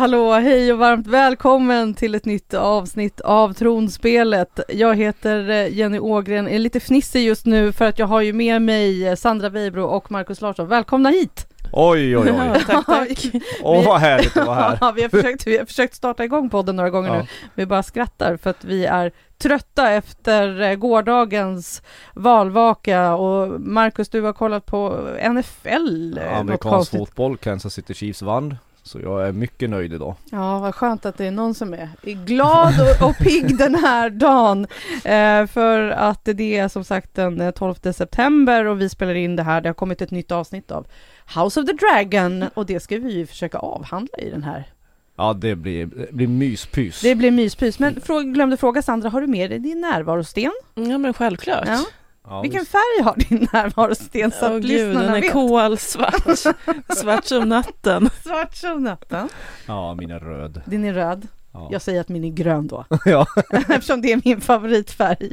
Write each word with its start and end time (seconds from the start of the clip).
Hallå, 0.00 0.32
hej 0.32 0.72
och 0.72 0.78
varmt 0.78 1.06
välkommen 1.06 1.94
till 1.94 2.14
ett 2.14 2.24
nytt 2.24 2.54
avsnitt 2.54 3.20
av 3.20 3.52
Tronspelet. 3.52 4.60
Jag 4.68 4.96
heter 4.96 5.50
eh, 5.50 5.68
Jenny 5.68 5.98
Ågren, 5.98 6.48
är 6.48 6.58
lite 6.58 6.80
fnissig 6.80 7.24
just 7.26 7.46
nu 7.46 7.72
för 7.72 7.84
att 7.84 7.98
jag 7.98 8.06
har 8.06 8.20
ju 8.20 8.32
med 8.32 8.62
mig 8.62 9.08
eh, 9.08 9.14
Sandra 9.14 9.48
Weibro 9.48 9.82
och 9.82 10.10
Markus 10.10 10.40
Larsson. 10.40 10.68
Välkomna 10.68 11.08
hit! 11.08 11.46
Oj 11.72 12.18
oj 12.18 12.30
oj, 12.30 12.34
Ja, 12.36 12.54
tack, 12.66 12.86
tack. 12.86 13.26
åh 13.62 13.86
vad 13.86 14.00
härligt 14.00 14.36
att 14.36 14.46
vara 14.46 14.56
här. 14.56 14.78
Ja, 14.80 14.92
vi, 14.96 15.02
har 15.02 15.08
försökt, 15.08 15.46
vi 15.46 15.58
har 15.58 15.64
försökt 15.64 15.94
starta 15.94 16.24
igång 16.24 16.50
podden 16.50 16.76
några 16.76 16.90
gånger 16.90 17.14
Ja. 17.14 17.18
nu. 17.18 17.26
Vi 17.54 17.66
bara 17.66 17.82
skrattar 17.82 18.36
för 18.36 18.50
att 18.50 18.64
vi 18.64 18.84
är 18.84 19.12
trötta 19.38 19.90
efter 19.90 20.60
eh, 20.60 20.74
gårdagens 20.74 21.82
valvaka 22.14 23.14
och 23.14 23.60
Markus 23.60 24.08
du 24.08 24.20
har 24.20 24.32
kollat 24.32 24.66
på 24.66 25.08
NFL. 25.32 26.18
Amerikansk 26.34 26.90
fotboll, 26.90 27.36
Kansas 27.36 27.74
City 27.74 27.94
Chiefs 27.94 28.22
vann. 28.22 28.56
Så 28.90 29.00
jag 29.00 29.28
är 29.28 29.32
mycket 29.32 29.70
nöjd 29.70 29.92
idag. 29.92 30.14
Ja, 30.30 30.58
vad 30.58 30.74
skönt 30.74 31.06
att 31.06 31.18
det 31.18 31.26
är 31.26 31.30
någon 31.30 31.54
som 31.54 31.74
är 31.74 31.88
glad 32.24 32.74
och, 32.80 33.08
och 33.08 33.16
pigg 33.16 33.56
den 33.58 33.74
här 33.74 34.10
dagen. 34.10 34.66
Eh, 35.04 35.46
för 35.46 35.90
att 35.90 36.24
det 36.24 36.58
är 36.58 36.68
som 36.68 36.84
sagt 36.84 37.14
den 37.14 37.40
eh, 37.40 37.50
12 37.50 37.74
september 37.92 38.64
och 38.64 38.80
vi 38.80 38.88
spelar 38.88 39.14
in 39.14 39.36
det 39.36 39.42
här. 39.42 39.60
Det 39.60 39.68
har 39.68 39.74
kommit 39.74 40.02
ett 40.02 40.10
nytt 40.10 40.32
avsnitt 40.32 40.70
av 40.70 40.86
House 41.36 41.60
of 41.60 41.66
the 41.66 41.72
Dragon 41.72 42.44
och 42.54 42.66
det 42.66 42.80
ska 42.80 42.98
vi 42.98 43.12
ju 43.12 43.26
försöka 43.26 43.58
avhandla 43.58 44.18
i 44.18 44.30
den 44.30 44.42
här. 44.42 44.64
Ja 45.16 45.32
det 45.32 45.54
blir, 45.56 45.86
det 45.86 46.12
blir 46.12 46.28
myspys. 46.28 47.00
Det 47.00 47.14
blir 47.14 47.30
myspys. 47.30 47.78
Men 47.78 48.00
frå, 48.00 48.20
glömde 48.20 48.56
fråga 48.56 48.82
Sandra, 48.82 49.08
har 49.08 49.20
du 49.20 49.26
med 49.26 49.50
dig 49.50 49.58
din 49.58 49.80
närvarosten? 49.80 50.52
Ja 50.74 50.98
men 50.98 51.14
självklart. 51.14 51.66
Ja. 51.66 51.84
Ja, 52.24 52.42
Vilken 52.42 52.60
visst. 52.60 52.72
färg 52.72 53.02
har 53.04 53.16
din 53.16 53.48
närvarosten 53.52 54.30
så 54.30 54.46
att 54.46 54.52
gud, 54.52 54.64
lyssnarna 54.64 55.14
den 55.14 55.24
är 55.24 55.30
kolsvart. 55.30 56.38
Svart 56.96 57.24
som 57.24 57.48
natten. 57.48 58.08
Svart 58.22 58.54
som 58.54 58.82
natten. 58.84 59.28
ja 59.66 59.94
min 59.94 60.10
är 60.10 60.20
röd. 60.20 60.62
Din 60.66 60.84
är 60.84 60.92
röd. 60.92 61.28
Ja. 61.52 61.68
Jag 61.72 61.82
säger 61.82 62.00
att 62.00 62.08
min 62.08 62.24
är 62.24 62.30
grön 62.30 62.66
då. 62.66 62.84
ja. 63.04 63.26
eftersom 63.68 64.02
det 64.02 64.12
är 64.12 64.20
min 64.24 64.40
favoritfärg. 64.40 65.32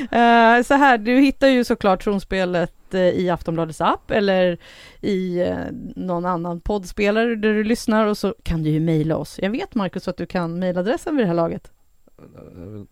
Eh, 0.00 0.62
så 0.62 0.74
här, 0.74 0.98
du 0.98 1.20
hittar 1.20 1.48
ju 1.48 1.64
såklart 1.64 2.04
tronspelet 2.04 2.94
eh, 2.94 3.00
i 3.00 3.30
Aftonbladets 3.30 3.80
app 3.80 4.10
eller 4.10 4.58
i 5.00 5.40
eh, 5.40 5.56
någon 5.96 6.26
annan 6.26 6.60
poddspelare 6.60 7.26
där 7.36 7.54
du 7.54 7.64
lyssnar 7.64 8.06
och 8.06 8.18
så 8.18 8.34
kan 8.42 8.62
du 8.62 8.70
ju 8.70 8.80
mejla 8.80 9.16
oss. 9.16 9.38
Jag 9.42 9.50
vet 9.50 9.74
Markus 9.74 10.08
att 10.08 10.16
du 10.16 10.26
kan 10.26 10.58
mejladressen 10.58 11.16
vid 11.16 11.24
det 11.24 11.28
här 11.28 11.34
laget. 11.34 11.70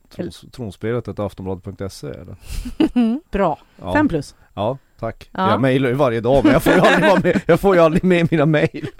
Trons, 0.08 0.44
tronspelet 0.52 1.08
ett 1.08 1.18
aftonbladet.se 1.18 2.06
eller? 2.08 2.36
Bra, 3.30 3.58
Ja. 3.80 3.92
fem 3.92 4.08
plus. 4.08 4.34
Ja, 4.54 4.78
tack. 4.98 5.28
Ja. 5.32 5.50
Jag 5.50 5.60
mejlar 5.60 5.88
ju 5.88 5.94
varje 5.94 6.20
dag 6.20 6.44
men 6.44 6.52
jag 6.52 6.62
får 6.62 6.72
ju 6.72 6.80
aldrig, 6.80 7.10
vara 7.10 7.20
med, 7.20 7.40
jag 7.46 7.60
får 7.60 7.74
ju 7.74 7.80
aldrig 7.80 8.04
med 8.04 8.28
mina 8.32 8.46
mejl. 8.46 8.88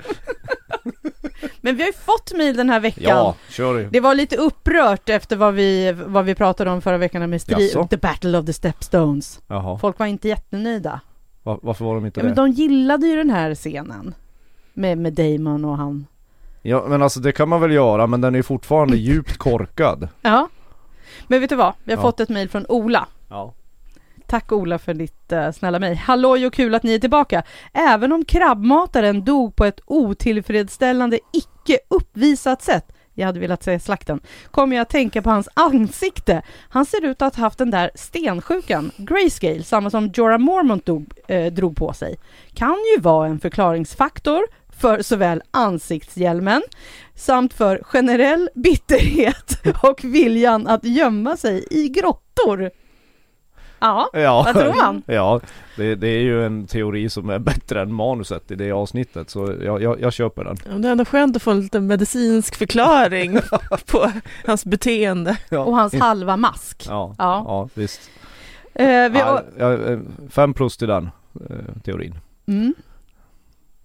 Men 1.61 1.77
vi 1.77 1.83
har 1.83 1.87
ju 1.89 1.93
fått 1.93 2.33
mejl 2.37 2.57
den 2.57 2.71
här 2.71 2.81
veckan. 2.81 3.03
Ja, 3.05 3.35
kör 3.51 3.75
du. 3.79 3.89
Det 3.91 4.01
var 4.01 4.15
lite 4.15 4.37
upprört 4.37 5.09
efter 5.09 5.37
vad 5.37 5.55
vi, 5.55 5.93
vad 6.07 6.25
vi 6.25 6.35
pratade 6.35 6.71
om 6.71 6.83
förra 6.83 6.99
veckan 6.99 7.31
med 7.31 7.41
strid, 7.43 7.59
Jaså? 7.61 7.87
The 7.91 7.97
Battle 7.97 8.39
of 8.39 8.47
the 8.47 8.53
Stepstones. 8.53 9.41
Jaha, 9.47 9.79
Folk 9.79 9.99
var 9.99 10.07
inte 10.07 10.29
jättenöjda. 10.29 11.01
Va- 11.43 11.59
varför 11.63 11.85
var 11.85 11.95
de 11.95 12.07
inte 12.07 12.21
Ja, 12.21 12.25
men 12.25 12.35
det? 12.35 12.41
de 12.43 12.51
gillade 12.51 13.07
ju 13.07 13.17
den 13.17 13.31
här 13.31 13.55
scenen. 13.55 14.15
Med, 14.73 14.99
med 14.99 15.13
Damon 15.13 15.65
och 15.65 15.77
han. 15.77 16.07
Ja 16.67 16.85
men 16.89 17.03
alltså 17.03 17.21
det 17.21 17.33
kan 17.33 17.49
man 17.49 17.61
väl 17.61 17.73
göra 17.73 18.07
men 18.07 18.21
den 18.21 18.35
är 18.35 18.43
fortfarande 18.43 18.97
djupt 18.97 19.37
korkad. 19.37 20.09
Ja. 20.23 20.49
Men 21.29 21.41
vet 21.41 21.51
du 21.51 21.57
vad? 21.57 21.73
Vi 21.85 21.93
har 21.93 21.99
Ja. 21.99 22.03
fått 22.03 22.21
ett 22.21 22.29
mejl 22.29 22.49
från 22.49 22.67
Ola. 22.69 23.07
Ja. 23.29 23.55
Tack 24.27 24.53
Ola 24.53 24.79
för 24.79 24.95
ditt 24.95 25.33
uh, 25.33 25.51
snälla 25.53 25.79
mejl. 25.79 25.97
Halloj 25.97 26.47
och 26.47 26.53
kul 26.53 26.75
att 26.75 26.83
ni 26.83 26.95
är 26.95 26.99
tillbaka. 26.99 27.43
Även 27.73 28.13
om 28.13 28.25
krabbmataren 28.25 29.25
dog 29.25 29.57
på 29.57 29.65
ett 29.65 29.81
otillfredsställande, 29.87 31.19
icke 31.33 31.79
uppvisat 31.91 32.63
sätt 32.63 32.87
jag 33.17 33.27
hade 33.27 33.41
velat 33.41 33.63
säga 33.63 33.81
slakten, 33.81 34.21
kommer 34.51 34.77
jag 34.77 34.83
att 34.83 34.91
tänka 34.91 35.23
på 35.23 35.31
hans 35.31 35.49
ansikte. 35.55 36.43
Han 36.69 36.87
ser 36.87 37.05
ut 37.05 37.23
att 37.23 37.37
ha 37.37 37.43
haft 37.43 37.59
den 37.59 37.71
där 37.71 37.91
stensjukan, 37.95 38.91
grayscale, 38.97 39.63
samma 39.63 39.91
som 39.91 40.11
Jorah 40.15 40.39
Mormont 40.39 40.87
dog, 40.87 41.07
eh, 41.29 41.53
drog 41.53 41.77
på 41.77 41.93
sig. 41.93 42.17
Kan 42.55 42.77
ju 42.97 43.01
vara 43.03 43.27
en 43.29 43.41
förklaringsfaktor 43.41 44.41
för 44.79 45.03
såväl 45.03 45.43
ansiktshjälmen 45.51 46.63
samt 47.15 47.55
för 47.55 47.81
generell 47.85 48.49
bitterhet 48.55 49.59
och 49.83 50.01
viljan 50.05 50.67
att 50.67 50.85
gömma 50.85 51.37
sig 51.37 51.67
i 51.71 51.89
grottor. 51.89 52.71
Ja, 53.79 54.11
Ja. 54.13 54.43
vad 54.47 54.55
tror 54.63 54.75
man? 54.75 55.03
Ja, 55.07 55.41
det, 55.77 55.95
det 55.95 56.09
är 56.09 56.21
ju 56.21 56.47
en 56.47 56.67
teori 56.67 57.09
som 57.09 57.31
är 57.31 57.39
bättre 57.39 57.83
än 57.83 57.93
manuset 57.95 58.51
i 58.51 58.55
det 58.55 58.73
avsnittet 58.73 59.31
så 59.31 59.55
jag, 59.63 59.83
jag, 59.83 60.01
jag 60.01 60.13
köper 60.13 60.45
den. 60.45 60.57
Ja, 60.69 60.73
Det 60.79 60.89
är 60.89 60.93
ändå 60.93 61.05
skönt 61.05 61.37
att 61.37 61.43
få 61.43 61.51
en 61.51 61.61
liten 61.61 61.87
medicinsk 61.87 62.55
förklaring 62.57 63.39
på 63.87 64.11
hans 64.47 64.65
beteende. 64.65 65.37
Ja. 65.51 65.59
Och 65.65 65.77
hans 65.77 65.95
halva 65.95 66.37
mask. 66.37 66.85
Ja, 66.89 67.15
Ja. 67.19 67.45
ja. 67.49 67.69
visst. 67.75 68.01
Eh, 68.75 68.87
har, 68.87 69.45
ja, 69.59 69.73
eh, 69.73 69.99
fem 70.31 70.55
plus 70.55 70.77
till 70.77 70.89
den 70.89 71.11
eh, 71.51 71.57
teorin. 71.85 72.19
mm. 72.47 72.75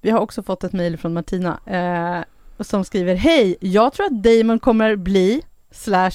Vi 0.02 0.10
har 0.10 0.20
också 0.20 0.44
fått 0.44 0.64
ett 0.64 0.74
mejl 0.74 0.98
från 0.98 1.14
Martina 1.14 1.60
eh, 1.66 2.64
som 2.64 2.86
skriver 2.86 3.16
Hej, 3.16 3.58
jag 3.60 3.94
tror 3.94 4.06
att 4.06 4.24
Damon 4.24 4.60
kommer 4.60 4.96
bli 4.96 5.42
slash 5.72 6.12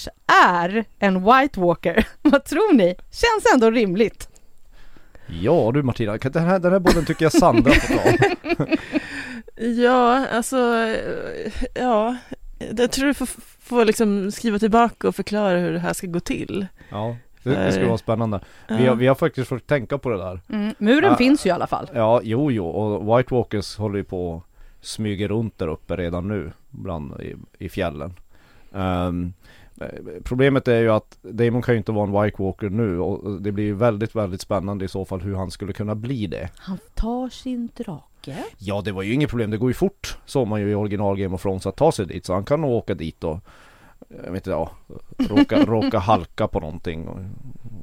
är 0.48 0.84
en 0.98 1.24
White 1.24 1.60
Walker. 1.60 2.06
Vad 2.22 2.44
tror 2.44 2.72
ni? 2.74 2.94
Känns 3.10 3.54
ändå 3.54 3.70
rimligt. 3.70 4.28
Ja 5.42 5.70
du 5.74 5.82
Martina, 5.82 6.18
kan- 6.18 6.32
den 6.32 6.44
här, 6.44 6.58
den 6.58 6.72
här 6.72 6.78
bollen 6.78 7.04
tycker 7.04 7.24
jag 7.24 7.32
Sandra 7.32 7.72
får 7.72 7.94
ta. 7.94 8.66
Ja, 9.56 10.26
alltså, 10.26 10.56
ja, 11.74 12.16
jag 12.76 12.90
tror 12.92 13.06
du 13.06 13.14
får, 13.14 13.28
får 13.60 13.84
liksom 13.84 14.32
skriva 14.32 14.58
tillbaka 14.58 15.08
och 15.08 15.16
förklara 15.16 15.58
hur 15.58 15.72
det 15.72 15.78
här 15.78 15.92
ska 15.92 16.06
gå 16.06 16.20
till. 16.20 16.66
Ja, 16.90 17.16
det, 17.50 17.64
det 17.64 17.72
ska 17.72 17.80
För- 17.80 17.86
vara 17.88 17.98
spännande. 17.98 18.40
Vi, 18.68 18.86
har, 18.86 18.94
vi 18.96 19.06
har 19.06 19.14
faktiskt 19.14 19.48
fått 19.48 19.66
tänka 19.66 19.98
på 19.98 20.10
det 20.10 20.16
där. 20.18 20.40
Mm. 20.48 20.74
Muren 20.78 21.10
Ja. 21.10 21.16
finns 21.16 21.46
ju 21.46 21.48
i 21.48 21.52
alla 21.52 21.66
fall. 21.66 21.90
Ja, 21.94 22.20
jo 22.24 22.50
jo, 22.50 22.66
och 22.66 23.18
White 23.18 23.34
Walkers 23.34 23.76
håller 23.76 23.96
ju 23.96 24.04
på 24.04 24.30
och 24.30 24.42
smyger 24.80 25.28
runt 25.28 25.58
där 25.58 25.68
uppe 25.68 25.96
redan 25.96 26.28
nu, 26.28 26.52
bland 26.70 27.20
i, 27.20 27.34
i 27.58 27.68
fjällen. 27.68 28.14
Eh, 28.74 29.10
problemet 30.24 30.68
är 30.68 30.80
ju 30.80 30.90
att 30.90 31.18
Damon 31.22 31.62
kan 31.62 31.74
ju 31.74 31.78
inte 31.78 31.92
vara 31.92 32.06
en 32.06 32.22
White 32.22 32.42
Walker 32.42 32.68
nu 32.70 32.98
och 33.00 33.40
det 33.42 33.52
blir 33.52 33.64
ju 33.64 33.74
väldigt, 33.74 34.14
väldigt 34.16 34.40
spännande 34.40 34.84
i 34.84 34.88
så 34.88 35.04
fall 35.04 35.20
hur 35.20 35.34
han 35.36 35.50
skulle 35.50 35.72
kunna 35.72 35.94
bli 35.94 36.26
det. 36.26 36.48
Han 36.56 36.78
tar 36.94 37.28
sin 37.28 37.68
drake. 37.76 38.36
Ja, 38.58 38.80
det 38.84 38.92
var 38.92 39.02
ju 39.02 39.12
inget 39.12 39.30
problem, 39.30 39.50
det 39.50 39.56
går 39.56 39.70
ju 39.70 39.74
fort, 39.74 40.18
såg 40.26 40.46
man 40.48 40.60
ju 40.60 40.70
i 40.70 40.74
original 40.74 41.16
Game 41.16 41.34
of 41.34 41.42
Thrones, 41.42 41.66
att 41.66 41.76
ta 41.76 41.92
sig 41.92 42.06
dit. 42.06 42.26
Så 42.26 42.32
han 42.34 42.44
kan 42.44 42.60
nog 42.60 42.70
åka 42.70 42.94
dit 42.94 43.24
och, 43.24 43.38
jag 44.08 44.32
vet 44.32 44.34
inte, 44.34 44.50
ja, 44.50 44.70
råka, 45.28 45.64
råka 45.64 45.98
halka 45.98 46.48
på 46.48 46.60
någonting 46.60 47.08
och 47.08 47.18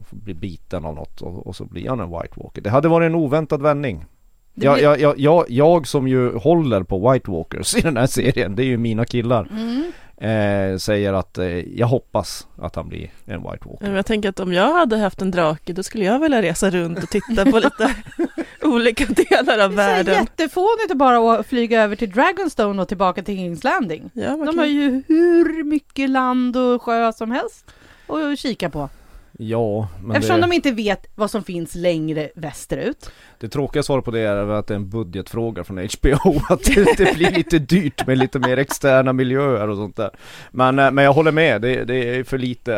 bli 0.09 0.34
biten 0.34 0.86
av 0.86 0.96
något 0.96 1.22
och, 1.22 1.48
och 1.48 1.56
så 1.56 1.66
blir 1.66 1.90
han 1.90 2.00
en 2.00 2.09
White 2.09 2.34
Walker. 2.36 2.62
Det 2.62 2.70
hade 2.70 2.88
varit 2.88 3.06
en 3.06 3.16
oväntad 3.16 3.62
vändning. 3.62 4.06
Det 4.54 4.66
Jag, 4.66 4.74
blir- 4.76 4.84
jag, 4.84 5.00
jag, 5.00 5.20
jag, 5.20 5.46
jag 5.50 5.88
som 5.88 6.08
ju 6.08 6.36
håller 6.38 6.84
på 6.84 7.12
White 7.12 7.32
Walkers 7.32 7.76
i 7.76 7.82
den 7.82 7.98
här 7.98 8.08
serien, 8.08 8.56
det 8.56 8.64
är 8.64 8.68
ju 8.68 8.78
mina 8.78 9.06
killar, 9.06 9.48
Mm. 9.52 9.92
Eh, 10.30 10.78
säger 10.78 11.14
att 11.14 11.38
eh, 11.38 11.46
jag 11.80 11.88
hoppas 11.88 12.48
att 12.62 12.76
han 12.76 12.90
blir 12.90 13.12
en 13.26 13.38
White 13.42 13.66
Walker. 13.66 13.78
Men 13.82 13.94
Jag 13.96 14.06
tänker 14.06 14.30
att 14.30 14.40
om 14.40 14.53
jag 14.53 14.73
hade 14.73 14.97
haft 14.97 15.22
en 15.22 15.32
drake 15.32 15.73
då 15.73 15.84
skulle 15.84 16.06
jag 16.06 16.20
vilja 16.20 16.41
resa 16.41 16.70
runt 16.70 17.03
och 17.03 17.09
titta 17.09 17.46
på 17.52 17.59
lite 17.59 17.96
olika 18.62 19.06
delar 19.06 19.59
av 19.66 19.76
Det 19.76 19.84
är 19.84 19.88
världen. 19.88 20.14
jättefånigt 20.16 20.91
att 20.91 20.97
bara 20.97 21.44
flyga 21.44 21.82
över 21.84 21.96
till 21.96 22.12
Dragonstone 22.12 22.82
och 22.82 22.88
tillbaka 22.88 23.23
till 23.23 23.35
Kings 23.35 23.64
Landing. 23.64 24.09
Ja, 24.14 24.29
De 24.29 24.46
kan- 24.46 24.58
har 24.59 24.66
ju 24.66 25.03
hur 25.08 25.64
mycket 25.64 26.09
land 26.09 26.58
och 26.58 26.82
sjö 26.82 27.14
som 27.14 27.32
helst 27.32 27.66
att 28.08 28.40
kika 28.40 28.70
på. 28.70 28.90
Ja, 29.37 29.87
men 30.03 30.16
Eftersom 30.16 30.35
det, 30.35 30.41
de 30.41 30.53
inte 30.53 30.72
vet 30.72 31.05
vad 31.16 31.31
som 31.31 31.43
finns 31.43 31.75
längre 31.75 32.29
västerut. 32.35 33.11
det 33.39 33.49
tråkiga 33.49 33.83
svaret 33.83 34.05
på 34.05 34.11
det 34.11 34.19
är 34.19 34.35
att 34.47 34.67
det 34.67 34.73
är 34.73 34.75
en 34.75 34.89
budgetfråga 34.89 35.63
från 35.63 35.78
HBO. 35.78 36.41
Att 36.49 36.63
det, 36.97 37.16
blir 37.16 37.31
lite 37.31 37.59
dyrt 37.59 38.07
med 38.07 38.17
lite 38.17 38.39
mer 38.39 38.57
externa 38.57 39.13
miljöer 39.13 39.67
och 39.67 39.78
sånt 39.78 39.95
där. 39.95 40.09
Men, 40.51 40.79
eh, 40.79 40.91
men 40.91 41.03
jag 41.03 41.13
håller 41.13 41.31
med, 41.31 41.61
det, 41.61 41.83
det 41.83 41.95
är 41.95 42.23
för 42.23 42.37
lite 42.37 42.75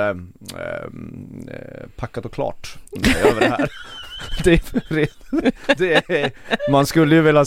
eh, 0.57 1.87
packat 1.95 2.25
och 2.25 2.33
klart 2.33 2.77
över 3.25 3.41
det 3.41 3.47
här. 3.49 3.69
Det, 4.43 4.51
är- 4.53 5.77
det 5.77 6.09
är, 6.09 6.31
man 6.71 6.85
skulle 6.85 7.15
ju 7.15 7.21
vilja 7.21 7.45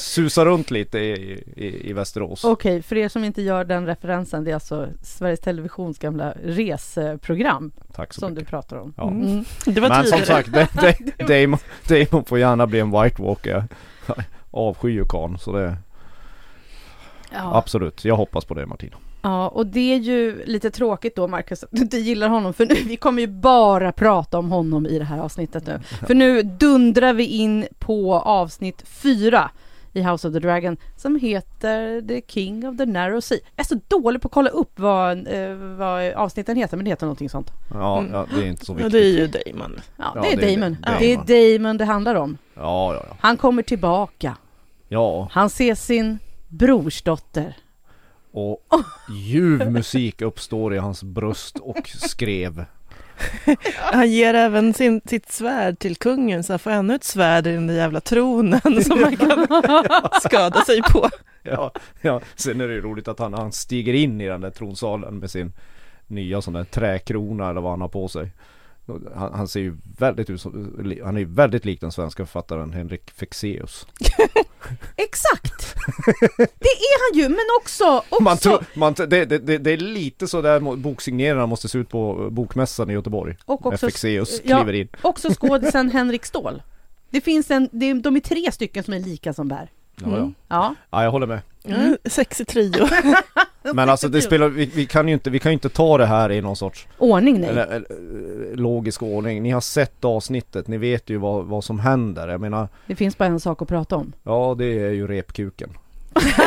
susa 0.00 0.44
runt 0.44 0.70
lite 0.70 0.98
i, 0.98 1.42
i, 1.56 1.90
i 1.90 1.92
Västerås. 1.92 2.44
Okej, 2.44 2.82
för 2.82 2.96
er 2.96 3.08
som 3.08 3.24
inte 3.24 3.42
gör 3.42 3.64
den 3.64 3.86
referensen, 3.86 4.44
det 4.44 4.50
är 4.50 4.54
alltså 4.54 4.88
Sveriges 5.02 5.40
Televisions 5.40 5.98
gamla 5.98 6.32
reseprogram 6.44 7.72
Tack 7.94 8.14
så 8.14 8.20
som 8.20 8.28
du 8.30 8.34
mycket. 8.34 8.50
pratar 8.50 8.76
om. 8.76 8.94
Ja. 8.96 9.08
Mm. 9.10 9.44
Det 9.66 9.80
var 9.80 9.88
Men 9.88 10.06
som 10.06 10.18
tidigare. 10.18 10.42
sagt, 10.44 10.52
da, 10.52 10.68
da, 11.18 11.26
Damon, 11.40 11.58
Damon 11.88 12.24
får 12.24 12.38
gärna 12.38 12.66
bli 12.66 12.80
en 12.80 12.90
White 13.02 13.22
Walker. 13.22 13.64
Jag 14.06 14.16
Avskyr 14.50 14.88
ju 14.90 15.04
karln, 15.04 15.38
så 15.38 15.52
det 15.52 15.76
Ja. 17.32 17.56
absolut. 17.56 18.04
Jag 18.04 18.16
hoppas 18.16 18.44
på 18.44 18.54
det 18.54 18.66
Martina. 18.66 18.96
ja, 19.22 19.48
och 19.48 19.66
det 19.66 19.92
är 19.94 19.98
ju 19.98 20.44
lite 20.44 20.70
tråkigt 20.70 21.16
då 21.16 21.28
Marcus 21.28 21.62
att 21.64 21.68
du 21.72 21.82
inte 21.82 21.96
gillar 21.98 22.28
honom 22.28 22.54
för 22.54 22.66
nu, 22.66 22.74
vi 22.74 22.96
kommer 22.96 23.20
ju 23.22 23.26
bara 23.28 23.92
prata 23.92 24.38
om 24.38 24.50
honom 24.50 24.86
i 24.86 24.98
det 24.98 25.04
här 25.04 25.18
avsnittet 25.18 25.66
nu. 25.66 25.80
För 26.06 26.14
nu 26.14 26.42
dundrar 26.42 27.12
vi 27.12 27.24
in 27.26 27.66
på 27.78 28.14
avsnitt 28.14 28.82
fyra 28.86 29.50
i 29.96 30.02
House 30.02 30.28
of 30.28 30.34
the 30.34 30.40
Dragon 30.40 30.76
som 30.96 31.16
heter 31.16 32.02
The 32.08 32.22
King 32.28 32.68
of 32.68 32.76
the 32.76 32.86
Narrow 32.86 33.20
Sea. 33.20 33.38
Jag 33.56 33.64
är 33.64 33.68
så 33.68 33.80
dålig 33.88 34.22
på 34.22 34.28
att 34.28 34.32
kolla 34.32 34.50
upp 34.50 34.78
vad, 34.78 35.28
eh, 35.28 35.54
vad 35.54 36.12
avsnitten 36.12 36.56
heter, 36.56 36.76
men 36.76 36.84
det 36.84 36.90
heter 36.90 37.06
någonting 37.06 37.28
sånt. 37.30 37.50
Ja, 37.72 37.98
Mm. 37.98 38.12
ja 38.12 38.26
det 38.34 38.42
är 38.42 38.46
inte 38.46 38.64
så 38.66 38.72
Ja, 38.72 38.76
viktigt. 38.76 38.92
det 38.92 38.98
är 38.98 39.48
ju 39.48 39.52
Damon. 39.52 39.80
Ja, 39.96 40.12
Ja, 40.14 40.20
det 40.22 40.32
är 40.32 40.36
det 40.36 40.52
är 40.54 40.56
Damon. 40.56 40.76
det. 40.98 41.12
Är. 41.12 41.58
Damon 41.58 41.76
det 41.76 41.84
handlar 41.84 42.14
om. 42.14 42.38
Ja, 42.54 42.94
ja, 42.94 43.04
ja. 43.08 43.16
Han 43.20 43.36
kommer 43.36 43.62
tillbaka. 43.62 44.36
Ja, 44.88 45.28
Han 45.32 45.50
ser 45.50 45.74
sin 45.74 46.18
brorsdotter. 46.48 47.56
och 48.32 48.58
ljuv 49.10 49.70
musik 49.70 50.22
uppstår 50.22 50.74
i 50.74 50.78
hans 50.78 51.02
bröst 51.02 51.58
och 51.58 51.88
skrev. 51.88 52.64
Han 53.76 54.10
ger 54.10 54.34
även 54.34 54.74
sin, 54.74 55.00
sitt 55.04 55.32
svärd 55.32 55.78
till 55.78 55.96
kungen 55.96 56.44
så 56.44 56.52
han 56.52 56.58
får 56.58 56.70
ännu 56.70 56.94
ett 56.94 57.04
svärd 57.04 57.46
i 57.46 57.52
den 57.52 57.66
där 57.66 57.74
jävla 57.74 58.00
tronen 58.00 58.60
som 58.84 59.00
man 59.00 59.16
kan 59.16 59.46
skada 60.22 60.64
sig 60.64 60.82
på. 60.82 61.08
Ja, 61.42 61.72
ja. 62.00 62.20
Sen 62.34 62.60
är 62.60 62.68
det 62.68 62.74
ju 62.74 62.80
roligt 62.80 63.08
att 63.08 63.18
han, 63.18 63.34
han 63.34 63.52
stiger 63.52 63.92
in 63.92 64.20
i 64.20 64.26
den 64.26 64.40
där 64.40 64.50
tronsalen 64.50 65.18
med 65.18 65.30
sin 65.30 65.52
nya 66.06 66.42
sån 66.42 66.54
där 66.54 66.64
träkrona 66.64 67.50
eller 67.50 67.60
vad 67.60 67.70
han 67.70 67.80
har 67.80 67.88
på 67.88 68.08
sig. 68.08 68.30
Han, 69.14 69.34
han 69.34 69.48
ser 69.48 69.60
ju 69.60 69.76
väldigt 69.98 70.30
ut 70.30 70.40
som, 70.40 70.76
han 71.04 71.16
är 71.16 71.20
ju 71.20 71.26
väldigt 71.26 71.64
lik 71.64 71.80
den 71.80 71.92
svenska 71.92 72.26
författaren 72.26 72.72
Henrik 72.72 73.10
Fexeus. 73.10 73.86
Exakt! 74.96 75.74
Det 76.36 76.68
är 76.68 77.12
han 77.12 77.20
ju, 77.20 77.28
men 77.28 77.44
också, 77.60 77.98
också 77.98 78.22
Man 78.22 78.36
tror, 78.36 78.64
man, 78.74 78.94
det, 78.94 79.24
det, 79.24 79.58
det, 79.58 79.70
är 79.70 79.76
lite 79.76 80.28
så 80.28 80.42
där 80.42 80.76
boksignerarna 80.76 81.46
måste 81.46 81.68
se 81.68 81.78
ut 81.78 81.88
på 81.88 82.28
bokmässan 82.30 82.90
i 82.90 82.92
Göteborg. 82.92 83.36
och 83.44 83.66
också, 83.66 83.86
Fexeus 83.86 84.40
ja. 84.44 84.56
kliver 84.56 84.72
in. 84.72 84.88
också 85.02 85.28
skådisen 85.34 85.90
Henrik 85.90 86.24
Ståhl. 86.26 86.62
Det 87.10 87.20
finns 87.20 87.50
en, 87.50 87.68
det 87.72 87.92
de 87.92 88.16
är 88.16 88.20
tre 88.20 88.52
stycken 88.52 88.84
som 88.84 88.94
är 88.94 89.00
lika 89.00 89.32
som 89.32 89.48
bär. 89.48 89.70
Ja, 89.96 90.10
ja. 90.10 90.16
Mm. 90.16 90.34
Ja. 90.48 90.74
ja, 90.90 91.04
jag 91.04 91.10
håller 91.10 91.26
med. 91.26 91.40
Mm. 91.74 91.96
Sexig 92.04 92.46
trio. 92.46 92.88
Men 93.74 93.88
alltså 93.88 94.08
det 94.08 94.22
spelar, 94.22 94.48
vi, 94.48 94.66
vi 94.74 94.86
kan 94.86 95.08
ju 95.08 95.14
inte, 95.14 95.30
vi 95.30 95.38
kan 95.38 95.52
ju 95.52 95.54
inte 95.54 95.68
ta 95.68 95.98
det 95.98 96.06
här 96.06 96.32
i 96.32 96.40
någon 96.40 96.56
sorts 96.56 96.86
Ordning 96.98 97.40
nej. 97.40 97.50
eller, 97.50 97.66
eller, 97.66 98.56
logisk 98.56 99.02
ordning. 99.02 99.42
Ni 99.42 99.50
har 99.50 99.60
sett 99.60 100.04
avsnittet, 100.04 100.68
ni 100.68 100.76
vet 100.76 101.10
ju 101.10 101.16
vad, 101.16 101.44
vad 101.44 101.64
som 101.64 101.78
händer. 101.78 102.28
Jag 102.28 102.40
menar, 102.40 102.68
Det 102.86 102.96
finns 102.96 103.18
bara 103.18 103.28
en 103.28 103.40
sak 103.40 103.62
att 103.62 103.68
prata 103.68 103.96
om. 103.96 104.12
ja 104.22 104.54
det 104.58 104.64
är 104.64 104.90
ju 104.90 105.06
repkuken. 105.06 105.70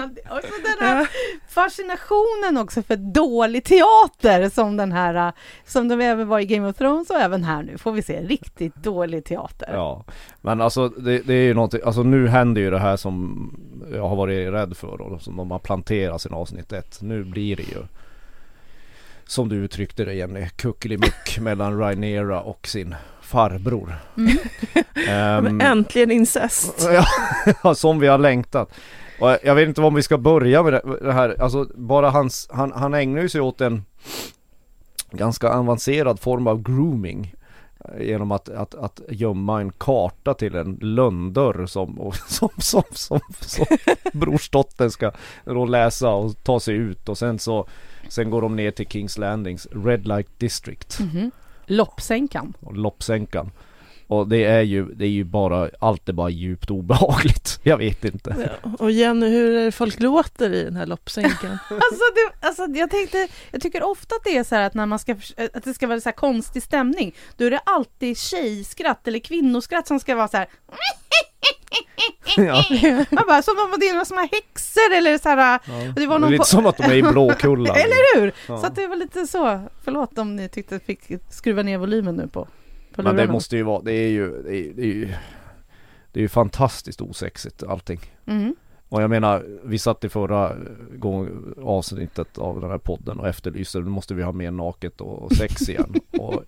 Och 0.00 0.40
så 0.42 0.78
den 0.78 0.88
här 0.88 1.08
fascinationen 1.48 2.56
också 2.56 2.82
för 2.82 2.96
dålig 2.96 3.64
teater 3.64 4.48
som 4.48 4.76
den 4.76 4.92
här, 4.92 5.28
äh, 5.28 5.32
som 5.66 5.88
de 5.88 6.00
även 6.00 6.28
var 6.28 6.40
i 6.40 6.46
Game 6.46 6.68
of 6.68 6.76
Thrones 6.76 7.10
och 7.10 7.16
även 7.16 7.44
här 7.44 7.62
nu 7.62 7.78
får 7.78 7.92
vi 7.92 8.02
se 8.02 8.20
riktigt 8.20 8.74
dålig 8.74 9.24
teater. 9.24 9.68
Ja, 9.72 10.04
men 10.40 10.60
alltså 10.60 10.88
det, 10.88 11.18
det 11.18 11.34
är 11.34 11.44
ju 11.44 11.54
någonting, 11.54 11.80
alltså 11.84 12.02
nu 12.02 12.28
händer 12.28 12.60
ju 12.60 12.70
det 12.70 12.78
här 12.78 12.96
som 12.96 13.50
jag 13.92 14.08
har 14.08 14.16
varit 14.16 14.52
rädd 14.52 14.76
för 14.76 14.98
då, 14.98 15.18
som 15.18 15.36
de 15.36 15.50
har 15.50 15.58
planterat 15.58 16.22
sen 16.22 16.32
avsnitt 16.32 16.72
ett. 16.72 17.02
Nu 17.02 17.24
blir 17.24 17.56
det 17.56 17.62
ju 17.62 17.86
som 19.32 19.48
du 19.48 19.56
uttryckte 19.56 20.04
det 20.04 20.14
Jenny, 20.14 20.48
kuckelimuck 20.56 21.38
mellan 21.40 21.78
Rhaenyra 21.78 22.40
och 22.40 22.66
sin 22.66 22.94
farbror. 23.20 23.94
Mm. 24.16 24.38
Men 25.44 25.60
Äntligen 25.60 26.10
incest. 26.10 26.88
ja, 27.62 27.74
som 27.74 28.00
vi 28.00 28.06
har 28.06 28.18
längtat. 28.18 28.72
Och 29.22 29.36
jag 29.42 29.54
vet 29.54 29.68
inte 29.68 29.80
var 29.80 29.90
vi 29.90 30.02
ska 30.02 30.18
börja 30.18 30.62
med 30.62 30.72
det- 30.72 31.12
här, 31.12 31.42
alltså 31.42 31.66
bara 31.74 32.10
hans, 32.10 32.48
han, 32.52 32.72
han 32.72 32.94
ägnar 32.94 33.22
ju 33.22 33.28
sig 33.28 33.40
åt 33.40 33.60
en 33.60 33.84
ganska 35.10 35.48
avancerad 35.48 36.20
form 36.20 36.46
av 36.46 36.62
grooming. 36.62 37.34
eh, 37.84 38.06
Genom 38.06 38.32
att, 38.32 38.48
att, 38.48 38.74
att 38.74 39.00
gömma 39.08 39.60
en 39.60 39.72
karta 39.72 40.34
till 40.34 40.54
en 40.54 40.78
lönndörr 40.80 41.66
som, 41.66 42.12
som, 42.28 42.48
som, 42.58 42.82
som, 42.92 43.20
som 43.40 43.66
brorsdottern 44.12 44.90
ska 44.90 45.12
då 45.44 45.64
läsa 45.64 46.10
och 46.10 46.42
ta 46.44 46.60
sig 46.60 46.74
ut 46.74 47.08
och 47.08 47.18
sen 47.18 47.38
så 47.38 47.68
Sen 48.08 48.30
går 48.30 48.42
de 48.42 48.56
ner 48.56 48.70
till 48.70 48.86
Kings 48.86 49.18
Landings 49.18 49.66
Red 49.84 50.06
Light 50.06 50.38
District 50.38 50.98
Mhm. 51.00 51.30
Loppsänkan. 51.66 52.52
och 52.60 52.76
loppsänkan 52.76 53.50
Och 54.06 54.28
det 54.28 54.44
är 54.44 54.60
ju, 54.62 54.84
det 54.84 55.04
är 55.04 55.08
ju 55.08 55.24
bara, 55.24 55.70
allt 55.80 56.08
är 56.08 56.12
bara 56.12 56.30
djupt 56.30 56.70
obehagligt 56.70 57.60
Jag 57.62 57.76
vet 57.78 58.04
inte 58.04 58.50
Ja. 58.62 58.70
Och 58.78 58.90
Jenny, 58.90 59.28
hur 59.28 59.54
är 59.56 59.64
det 59.64 59.72
folk 59.72 60.00
låter 60.00 60.52
i 60.52 60.64
den 60.64 60.76
här 60.76 60.86
loppsänkan? 60.86 61.58
Alltså, 61.70 62.04
det, 62.14 62.46
alltså 62.46 62.66
jag 62.66 62.90
tänkte, 62.90 63.28
jag 63.50 63.62
tycker 63.62 63.82
ofta 63.82 64.14
att 64.14 64.24
det 64.24 64.36
är 64.36 64.44
så 64.44 64.54
här 64.54 64.62
att 64.66 64.74
när 64.74 64.86
man 64.86 64.98
ska, 64.98 65.12
att 65.54 65.64
det 65.64 65.74
ska 65.74 65.86
vara 65.86 66.00
så 66.00 66.08
här 66.08 66.16
konstig 66.16 66.62
stämning, 66.62 67.14
då 67.36 67.44
är 67.44 67.50
det 67.50 67.60
alltid 67.66 68.18
tjejskratt 68.18 69.08
eller 69.08 69.18
kvinnoskratt 69.18 69.86
som 69.86 70.00
ska 70.00 70.14
vara 70.14 70.28
så 70.28 70.36
här. 70.36 70.46
ja. 72.36 72.64
Man 73.10 73.24
bara, 73.26 73.42
som 73.42 73.54
om 73.58 73.74
det 73.80 73.88
är 73.88 73.92
några 73.92 74.04
små 74.04 74.20
häxor 74.32 74.92
eller 74.94 75.18
så 75.18 75.28
här, 75.28 75.56
och 75.56 75.70
det 75.70 75.76
var 75.84 75.94
Det 75.94 76.02
är 76.04 76.18
någon 76.18 76.30
lite 76.30 76.38
på- 76.40 76.44
som 76.44 76.66
att 76.66 76.76
de 76.76 76.82
är 76.82 76.94
i 76.94 77.02
Blåkulla 77.02 77.74
eller 77.74 78.20
hur? 78.20 78.32
Ja. 78.48 78.58
Så 78.58 78.66
att 78.66 78.74
det 78.76 78.86
var 78.86 78.96
lite 78.96 79.26
så, 79.26 79.60
förlåt 79.84 80.18
om 80.18 80.36
ni 80.36 80.48
tyckte 80.48 80.76
att 80.76 80.82
jag 80.88 80.98
fick 80.98 81.20
skruva 81.30 81.62
ner 81.62 81.78
volymen 81.78 82.14
nu 82.16 82.28
på, 82.28 82.48
på 82.92 83.02
Men 83.02 83.16
det 83.16 83.28
måste 83.28 83.56
ju 83.56 83.62
vara, 83.62 83.82
det 83.82 83.92
är 83.92 84.08
ju, 84.08 84.42
det 84.42 84.56
är, 84.56 84.72
det 84.74 84.82
är 84.82 84.86
ju 84.86 85.08
Det 86.12 86.20
är 86.20 86.22
ju 86.22 86.28
fantastiskt 86.28 87.00
osexigt 87.00 87.62
allting. 87.62 88.00
Mm. 88.26 88.56
Och 88.88 89.02
jag 89.02 89.10
menar, 89.10 89.44
vi 89.64 89.78
satt 89.78 90.04
i 90.04 90.08
förra 90.08 90.52
gång, 90.96 91.54
avsnittet 91.62 92.38
av 92.38 92.60
den 92.60 92.70
här 92.70 92.78
podden 92.78 93.18
och 93.20 93.28
efterlyste 93.28 93.78
nu 93.78 93.84
måste 93.84 94.14
vi 94.14 94.22
ha 94.22 94.32
mer 94.32 94.50
naket 94.50 95.00
och 95.00 95.32
sex 95.32 95.68
igen. 95.68 95.94
Och, 96.18 96.44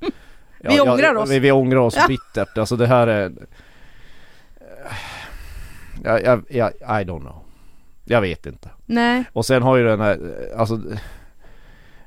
Vi 0.60 0.80
ångrar 0.80 1.14
oss. 1.14 1.30
Vi, 1.30 1.38
vi 1.38 1.52
ångrar 1.52 1.78
oss 1.78 1.94
Ja. 1.96 2.04
bittert, 2.08 2.58
alltså 2.58 2.76
det 2.76 2.86
här 2.86 3.06
är 3.06 3.32
jag, 6.04 6.22
jag, 6.22 6.44
jag, 6.48 6.70
I 6.72 7.04
don't 7.04 7.20
know. 7.20 7.42
Jag 8.04 8.20
vet 8.20 8.46
inte. 8.46 8.70
Nej, 8.86 9.24
Och 9.32 9.46
sen 9.46 9.62
har 9.62 9.76
ju 9.76 9.84
den 9.84 10.00
här, 10.00 10.18
alltså 10.56 10.80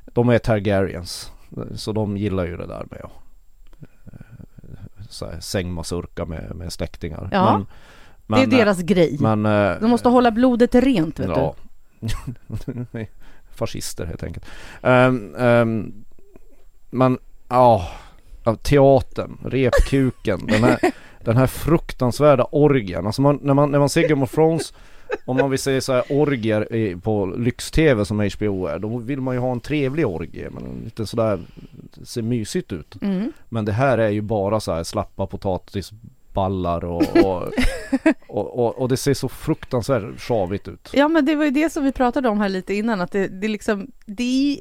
De 0.05 0.29
är 0.29 0.39
Targaryens. 0.39 1.31
Så 1.75 1.91
de 1.91 2.17
gillar 2.17 2.45
ju 2.45 2.57
det 2.57 2.67
där 2.67 2.85
med 2.89 2.99
här, 3.01 3.09
sängmasurka 5.39 6.25
med, 6.25 6.55
med 6.55 6.73
släktingar. 6.73 7.29
Ja, 7.31 7.65
det 8.27 8.41
är 8.41 8.47
deras 8.47 8.81
grej. 8.81 9.17
Men 9.19 9.45
eh, 9.45 9.79
De 9.81 9.89
måste 9.89 10.09
hålla 10.09 10.31
blodet 10.31 10.75
rent 10.75 11.19
vet 11.19 11.27
Ja. 11.27 11.55
Fascister 13.55 14.05
helt 14.05 14.23
enkelt. 14.23 14.45
Um, 14.81 15.35
um, 15.35 16.05
Men 16.89 17.17
ja 17.47 17.87
ja, 18.47 18.55
Teatern, 18.55 19.37
repkuken, 19.45 20.45
den 20.45 20.63
här 20.63 20.79
Den 21.23 21.37
här 21.37 21.47
fruktansvärda 21.47 22.43
orgien. 22.43 23.05
Alltså 23.05 23.21
man, 23.21 23.39
när, 23.41 23.53
man, 23.53 23.71
när 23.71 23.79
man 23.79 23.89
ser 23.89 24.07
Game 24.07 24.23
of 24.23 24.31
Thrones 24.31 24.73
Om 25.25 25.37
man 25.37 25.49
vill 25.49 25.59
se 25.59 25.81
så 25.81 25.93
här 25.93 26.03
orgier 26.09 26.99
på 26.99 27.25
lyx-tv 27.25 28.05
som 28.05 28.29
HBO 28.35 28.65
är 28.65 28.79
Då 28.79 28.97
vill 28.97 29.21
man 29.21 29.35
ju 29.35 29.39
ha 29.39 29.51
en 29.51 29.59
trevlig 29.59 30.07
orgie 30.07 30.49
Men 30.49 30.81
lite 30.83 31.05
sådär 31.05 31.39
Ser 32.03 32.21
mysigt 32.21 32.71
ut. 32.71 33.01
Mm. 33.01 33.33
Men 33.49 33.65
det 33.65 33.71
här 33.71 33.97
är 33.97 34.09
ju 34.09 34.21
bara 34.21 34.59
så 34.59 34.73
här 34.73 34.83
slappa 34.83 35.27
potatisballar 35.27 36.85
och, 36.85 37.17
och, 37.25 37.43
och, 38.27 38.59
och, 38.59 38.81
och 38.81 38.89
det 38.89 38.97
ser 38.97 39.13
så 39.13 39.29
fruktansvärt 39.29 40.19
sjavigt 40.19 40.67
ut 40.67 40.89
Ja 40.93 41.07
men 41.07 41.25
det 41.25 41.35
var 41.35 41.45
ju 41.45 41.51
det 41.51 41.69
som 41.69 41.83
vi 41.83 41.91
pratade 41.91 42.29
om 42.29 42.39
här 42.39 42.49
lite 42.49 42.73
innan 42.73 43.01
att 43.01 43.11
det, 43.11 43.27
det 43.27 43.47
liksom 43.47 43.91
det 44.05 44.57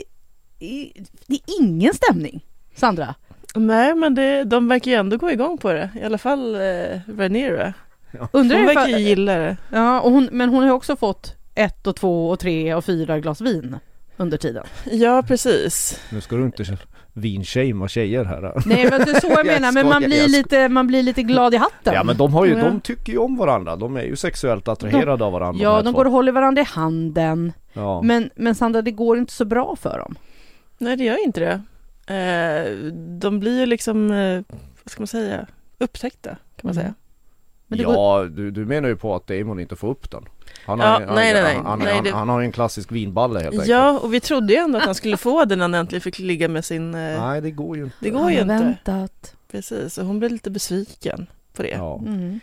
är, 0.59 0.93
det 1.27 1.35
är 1.35 1.61
ingen 1.61 1.95
stämning 1.95 2.45
Sandra. 2.77 3.15
Nej, 3.55 3.95
men 3.95 4.15
det, 4.15 4.45
de 4.45 4.69
verkar 4.69 4.91
ju 4.91 4.97
ändå 4.97 5.17
gå 5.17 5.31
igång 5.31 5.59
på 5.59 5.73
det. 5.73 5.91
I 6.01 6.05
alla 6.05 6.19
fall 6.19 6.55
eh, 6.55 7.01
Rhaenyra. 7.19 7.75
Undrar 8.33 8.57
Hon 8.57 8.67
verkar 8.67 8.87
gilla 8.99 9.35
det. 9.37 9.57
Ja, 9.73 10.01
och 10.01 10.13
hon, 10.13 10.29
men 10.33 10.49
hon 10.49 10.63
har 10.65 10.71
också 10.71 10.97
fått 10.97 11.35
ett 11.55 11.87
och 11.87 11.97
två 11.97 12.29
och 12.31 12.39
tre 12.39 12.75
och 12.75 12.85
fyra 12.85 13.21
glas 13.21 13.41
vin 13.41 13.77
under 14.17 14.37
tiden. 14.39 14.65
Ja, 14.93 15.23
precis. 15.29 16.01
Nu 16.13 16.21
ska 16.21 16.37
du 16.37 16.45
inte 16.45 16.77
vinshamea 17.13 17.89
tjejer 17.89 18.25
här 18.25 18.63
Nej 18.67 18.91
men 18.91 19.01
det 19.01 19.11
är 19.11 19.21
så 19.21 19.27
jag 19.27 19.47
menar, 19.61 19.73
men 19.73 19.89
man 19.89 20.03
blir, 20.03 20.29
lite, 20.29 20.69
man 20.69 20.87
blir 20.87 21.03
lite 21.03 21.23
glad 21.23 21.55
i 21.55 21.57
hatten. 21.57 21.95
Ja 21.95 22.05
men 22.05 22.17
de 22.17 22.35
har 22.35 22.47
ju, 22.47 22.53
Ja. 22.59 22.65
de 22.65 22.81
tycker 22.81 23.13
ju 23.13 23.19
om 23.19 23.37
varandra, 23.37 23.77
de 23.77 23.97
är 23.97 24.03
ju 24.03 24.17
sexuellt 24.17 24.69
attraherade 24.69 25.25
av 25.25 25.33
varandra 25.33 25.63
Ja, 25.63 25.83
de 25.83 25.93
två. 25.93 25.99
går 25.99 26.05
och 26.05 26.13
håller 26.13 26.33
varandra 26.33 26.63
i 26.63 26.65
handen. 26.65 27.53
ja. 27.73 28.03
Men, 28.03 28.31
men 28.35 28.55
Sandra, 28.55 28.83
det 28.83 28.91
går 28.91 29.19
inte 29.19 29.33
så 29.33 29.45
bra 29.45 29.77
för 29.77 29.99
dem. 29.99 30.15
Nej, 30.79 30.97
det 30.97 31.05
gör 31.05 31.25
inte 31.25 31.41
det. 31.41 31.61
Eh, 32.15 32.73
de 33.21 33.41
blir 33.41 33.61
ju 33.61 33.67
liksom, 33.67 34.11
eh, 34.11 34.43
vad 34.85 34.91
ska 34.91 35.01
man 35.01 35.07
säga, 35.07 35.47
upptäckta 35.79 36.31
kan 36.31 36.39
man 36.63 36.73
Mm. 36.73 36.83
säga. 36.83 36.95
Ja, 37.69 38.27
du, 38.31 38.51
du 38.51 38.65
menar 38.65 38.89
ju 38.89 38.97
på 38.97 39.15
att 39.15 39.27
Damon 39.27 39.61
inte 39.61 39.77
får 39.77 39.89
upp 39.89 40.11
den. 40.11 40.25
Han 40.67 40.79
Ja, 40.79 40.85
har, 40.87 40.93
han, 40.93 41.15
nej, 41.15 41.33
nej, 41.33 41.43
nej. 41.43 41.55
Han, 41.57 41.67
han, 41.67 41.79
Nej, 41.79 41.95
han, 41.95 42.05
det- 42.05 42.11
han 42.11 42.29
har 42.29 42.41
ju 42.41 42.47
en 42.47 42.53
klassisk 42.53 42.93
vinballe 42.93 43.39
helt 43.39 43.53
enkelt. 43.53 43.69
Ja, 43.69 43.99
och 43.99 44.15
vi 44.15 44.21
trodde 44.21 44.53
ju 44.53 44.59
ändå 44.59 44.79
att 44.79 44.85
han 44.85 44.95
skulle 44.95 45.17
få 45.17 45.45
den 45.45 45.59
när 45.59 45.65
han 45.65 45.75
äntligen 45.75 46.01
fick 46.01 46.19
ligga 46.19 46.49
med 46.49 46.65
sin... 46.65 46.95
eh, 46.95 47.21
Nej, 47.27 47.41
det 47.41 47.51
går 47.51 47.77
ju 47.77 47.85
inte. 47.85 47.97
Det 48.01 48.11
går 48.11 48.31
ju 48.31 48.41
inte. 48.41 48.45
väntat. 48.55 49.37
Precis, 49.51 49.99
och 49.99 50.07
hon 50.07 50.19
blev 50.19 50.31
lite 50.31 50.51
besviken 50.51 51.27
på 51.57 51.63
det. 51.63 51.69
Ja. 51.71 52.01
Mm. 52.07 52.41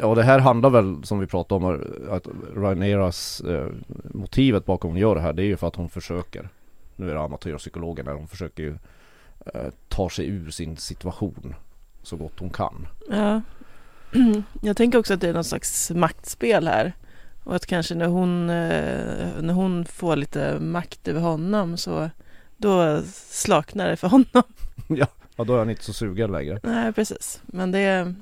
Och, 0.00 0.08
och 0.10 0.16
det 0.16 0.22
här 0.22 0.38
handlar 0.38 0.70
väl, 0.70 0.96
som 1.04 1.18
vi 1.18 1.26
pratade 1.26 1.64
om, 1.66 1.80
att 2.10 2.26
Rhaenyras 2.56 3.40
eh, 3.40 3.66
motivet 4.14 4.64
bakom 4.66 4.90
hon 4.90 4.98
gör 4.98 5.14
det 5.14 5.20
här, 5.20 5.32
det 5.32 5.42
är 5.42 5.46
ju 5.46 5.56
för 5.56 5.66
att 5.68 5.76
hon 5.76 5.88
försöker, 5.88 6.48
nu 6.96 7.10
är 7.10 7.14
det 7.14 7.20
amatörpsykologen 7.20 8.06
där, 8.06 8.12
hon 8.12 8.28
försöker 8.28 8.62
ju 8.62 8.74
eh, 9.54 9.60
ta 9.88 10.10
sig 10.10 10.26
ur 10.28 10.50
sin 10.50 10.76
situation 10.76 11.54
så 12.02 12.16
gott 12.16 12.38
hon 12.40 12.50
kan. 12.50 12.86
Ja. 13.10 13.40
Jag 14.62 14.76
tänker 14.76 14.98
också 14.98 15.14
att 15.14 15.20
det 15.20 15.28
är 15.28 15.32
någon 15.32 15.44
slags 15.44 15.90
maktspel 15.90 16.68
här. 16.68 16.92
Och 17.44 17.56
att 17.56 17.66
kanske 17.66 17.94
när 17.94 18.06
hon, 18.06 18.50
eh, 18.50 19.28
när 19.40 19.52
hon 19.52 19.84
får 19.84 20.16
lite 20.16 20.60
makt 20.60 21.08
över 21.08 21.20
honom 21.20 21.76
så 21.76 22.10
då 22.56 23.02
slaknar 23.30 23.88
det 23.88 23.96
för 23.96 24.08
honom. 24.08 24.42
ja, 24.88 25.06
då 25.36 25.54
är 25.54 25.58
han 25.58 25.70
inte 25.70 25.84
så 25.84 25.92
sugen 25.92 26.32
längre. 26.32 26.60
Nej, 26.62 26.92
precis. 26.92 27.40
Men 27.46 27.72
det 27.72 28.14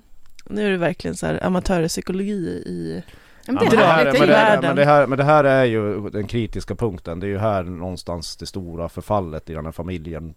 nu 0.48 0.66
är 0.66 0.70
det 0.70 0.76
verkligen 0.76 1.16
så 1.16 1.26
här 1.26 1.44
amatörpsykologi 1.44 2.62
i... 2.66 3.02
Ja, 3.46 3.52
men 3.52 3.64
det 3.64 3.70
men, 3.70 3.78
är 3.78 3.86
det 3.86 3.86
här, 3.86 4.04
men, 4.04 4.14
Det 4.14 4.32
är 4.32 4.36
här, 4.36 4.62
men, 4.62 4.76
det 4.76 4.84
här, 4.84 5.06
men 5.06 5.18
det 5.18 5.24
här 5.24 5.44
är 5.44 5.64
ju 5.64 6.10
den 6.10 6.26
kritiska 6.26 6.74
punkten. 6.74 7.20
Det 7.20 7.26
är 7.26 7.28
ju 7.28 7.38
här 7.38 7.62
någonstans 7.62 8.36
det 8.36 8.46
stora 8.46 8.88
förfallet 8.88 9.50
i 9.50 9.52
den 9.52 9.64
här 9.64 9.72
familjen 9.72 10.34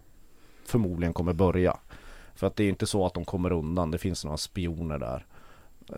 förmodligen 0.66 1.14
kommer 1.14 1.34
börja. 1.34 1.78
För 2.36 2.48
att 2.48 2.56
det 2.56 2.64
är 2.64 2.70
inte 2.70 2.88
så 2.88 3.06
att 3.06 3.14
de 3.14 3.26
kommer 3.26 3.52
undan. 3.52 3.92
Det 3.92 3.98
finns 3.98 4.26
några 4.26 4.38
spioner 4.38 4.98
där. 4.98 5.26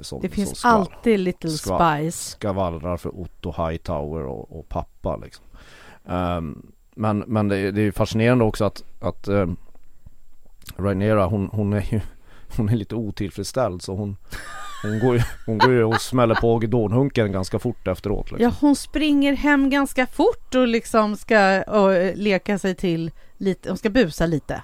Som, 0.02 0.22
Det 0.22 0.30
finns 0.30 0.56
skvall- 0.56 0.72
alltid 0.74 1.20
Little 1.20 1.50
skvall- 1.50 2.00
Spice. 2.12 2.32
skvallrar 2.32 2.98
för 2.98 3.20
Otto 3.22 3.54
Hightower 3.58 4.24
och, 4.26 4.60
och 4.60 4.70
pappa 4.70 5.16
liksom. 5.18 5.46
Ehm, 6.06 6.66
men 6.96 7.20
men 7.20 7.48
det, 7.48 7.72
det 7.72 7.82
är 7.82 7.92
fascinerande 7.92 8.44
också 8.46 8.66
att, 8.66 8.84
att 9.00 9.28
um, 9.28 9.58
Rhaenyra 10.78 11.26
hon, 11.26 11.50
hon 11.52 11.74
är 11.74 11.94
ju 11.94 12.02
hon 12.58 12.70
är 12.70 12.76
lite 12.76 12.96
otillfredsställd 12.96 13.82
så 13.82 13.96
hon 13.96 14.18
hon 14.84 15.00
går, 15.00 15.16
ju, 15.16 15.22
hon 15.46 15.58
går 15.58 15.72
ju 15.72 15.84
och 15.84 16.02
smäller 16.02 16.36
på 16.36 16.60
Gidonhunken 16.62 17.32
ganska 17.32 17.60
fort 17.60 17.88
efteråt. 17.88 18.32
Liksom. 18.32 18.44
Ja, 18.44 18.52
hon 18.62 18.76
springer 18.76 19.34
hem 19.34 19.70
ganska 19.70 20.08
fort 20.08 20.56
och 20.56 20.68
liksom 20.68 21.18
ska 21.18 21.64
och, 21.64 22.16
leka 22.18 22.60
sig 22.60 22.76
till 22.76 23.12
lite, 23.38 23.70
hon 23.70 23.78
ska 23.78 23.90
busa 23.90 24.26
lite. 24.26 24.62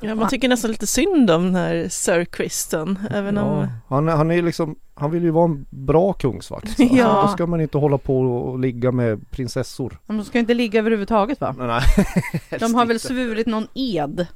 Ja, 0.00 0.14
man 0.14 0.28
tycker 0.28 0.48
nästan 0.48 0.70
lite 0.70 0.86
synd 0.86 1.30
om 1.30 1.44
den 1.44 1.54
här 1.54 1.88
Sir 1.88 2.24
Kristen. 2.24 2.98
Även 3.10 3.38
om... 3.38 3.58
Ja, 3.60 3.68
han, 3.88 4.08
han 4.08 4.30
är 4.30 4.42
liksom, 4.42 4.76
han 4.94 5.10
vill 5.10 5.22
ju 5.22 5.30
vara 5.30 5.44
en 5.44 5.66
bra 5.70 6.12
kungsvakt. 6.12 6.74
Ja. 6.78 7.22
Då 7.22 7.28
ska 7.28 7.46
man 7.46 7.60
inte 7.60 7.78
hålla 7.78 7.98
på 7.98 8.20
och 8.20 8.58
ligga 8.58 8.92
med 8.92 9.30
prinsessor. 9.30 9.98
De 10.06 10.24
ska 10.24 10.38
inte 10.38 10.54
ligga 10.54 10.78
överhuvudtaget 10.80 11.40
va? 11.40 11.54
Nej, 11.58 11.80
nej. 12.50 12.60
De 12.60 12.74
har 12.74 12.86
väl 12.86 13.00
svurit 13.00 13.46
någon 13.46 13.66
ed? 13.74 14.26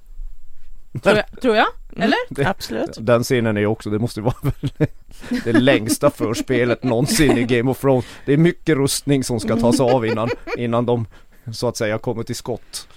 Tror 1.03 1.17
jag? 1.17 1.41
Tror 1.41 1.57
jag? 1.57 1.67
Eller? 1.97 2.17
Det- 2.29 2.45
Absolut. 2.47 2.99
Den 3.01 3.23
scenen 3.23 3.57
är 3.57 3.61
ju 3.61 3.67
också, 3.67 3.91
det 3.91 3.99
måste 3.99 4.21
ju 4.21 4.25
vara 4.25 4.35
det 5.45 5.53
längsta 5.53 6.11
förspelet 6.11 6.83
någonsin 6.83 7.39
i 7.39 7.45
Game 7.45 7.71
of 7.71 7.81
Thrones. 7.81 8.05
Det 8.27 8.33
är 8.33 8.37
mycket 8.37 8.77
rustning 8.77 9.25
som 9.25 9.41
ska 9.41 9.57
tas 9.57 9.81
av 9.81 10.07
innan, 10.07 10.29
innan 10.59 10.87
de 10.87 11.07
så 11.53 11.69
att 11.69 11.77
säga 11.77 11.99
kommer 11.99 12.23
till 12.23 12.37
skott. 12.37 12.89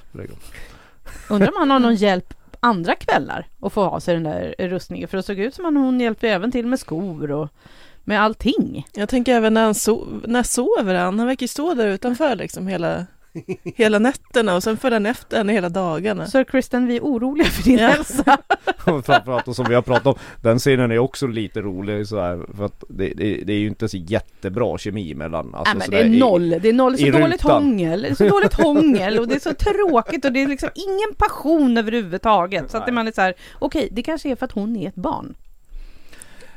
Undrar 1.30 1.48
om 1.48 1.54
han 1.58 1.72
har 1.72 1.80
någon 1.80 1.96
hjälp 1.96 2.34
andra 2.66 2.96
kvällar 2.96 3.48
och 3.60 3.74
få 3.74 3.84
ha 3.84 4.00
sig 4.00 4.14
den 4.14 4.24
där 4.24 4.56
rustningen. 4.58 5.08
För 5.08 5.18
det 5.18 5.24
såg 5.24 5.40
ut 5.40 5.56
som 5.56 5.66
att 5.66 5.74
hon 5.74 6.00
hjälpte 6.00 6.30
även 6.30 6.52
till 6.52 6.68
med 6.68 6.80
skor 6.80 7.32
och 7.32 7.50
med 8.04 8.22
allting. 8.22 8.88
Jag 8.94 9.10
tänker 9.10 9.36
även 9.36 9.54
när 9.54 9.64
han 9.64 9.76
so 9.76 10.06
när 10.24 10.44
sover 10.44 10.96
han. 10.96 11.20
Han 11.20 11.28
verkar 11.28 11.44
ju 11.44 11.48
stå 11.48 11.74
där 11.74 11.88
utanför 11.88 12.36
liksom 12.36 12.68
hela, 12.68 13.06
hela 13.64 14.00
nätterna 14.00 14.56
och 14.56 14.64
sen 14.64 14.78
följer 14.78 14.96
han 15.00 15.06
efter 15.06 15.38
henne 15.38 15.54
hela 15.54 15.70
dagarna. 15.70 16.28
Sir 16.28 16.44
Kristen, 16.44 16.88
vi 16.88 16.96
är 16.98 17.02
oroliga 17.02 17.48
för 17.48 17.64
din 17.64 17.78
Ja. 17.80 17.88
hälsa. 17.88 18.38
Framförallt 18.78 19.48
och 19.48 19.56
som 19.56 19.66
vi 19.70 19.76
har 19.76 19.82
pratat 19.82 20.06
om, 20.08 20.16
den 20.42 20.60
scenen 20.60 20.92
är 20.92 20.98
också 21.00 21.28
lite 21.28 21.62
rolig 21.62 22.08
så 22.08 22.20
här, 22.22 22.46
för 22.58 22.66
att 22.66 22.84
det, 22.90 23.14
det, 23.16 23.44
det 23.46 23.54
är 23.54 23.58
ju 23.58 23.68
inte 23.68 23.90
så 23.90 23.98
jättebra 23.98 24.78
kemi 24.78 25.14
mellan 25.14 25.56
alltså, 25.56 25.78
Nej 25.78 25.88
men 25.90 26.00
det 26.00 26.04
är 26.04 26.06
i- 26.16 26.20
noll, 26.20 26.50
det 26.50 26.70
är 26.70 26.74
noll, 26.74 26.98
så 26.98 27.06
i 27.06 27.12
dåligt 27.12 27.44
rutan. 27.44 27.64
hångel, 27.64 28.02
det 28.02 28.08
är 28.08 28.16
så 28.16 28.28
dåligt 28.28 28.54
hångel 28.62 29.20
och 29.20 29.28
det 29.28 29.36
är 29.36 29.40
så 29.40 29.54
tråkigt 29.54 30.26
och 30.26 30.32
det 30.32 30.44
är 30.44 30.48
liksom 30.48 30.70
ingen 30.76 31.16
passion 31.18 31.78
överhuvudtaget. 31.78 32.72
Så 32.72 32.78
att 32.78 32.94
man 32.94 33.08
är 33.08 33.12
så 33.12 33.22
här, 33.22 33.34
okej 33.60 33.90
det 33.92 34.04
kanske 34.04 34.30
är 34.30 34.36
för 34.36 34.46
att 34.46 34.52
hon 34.52 34.76
är 34.76 34.88
ett 34.88 34.96
barn. 34.96 35.36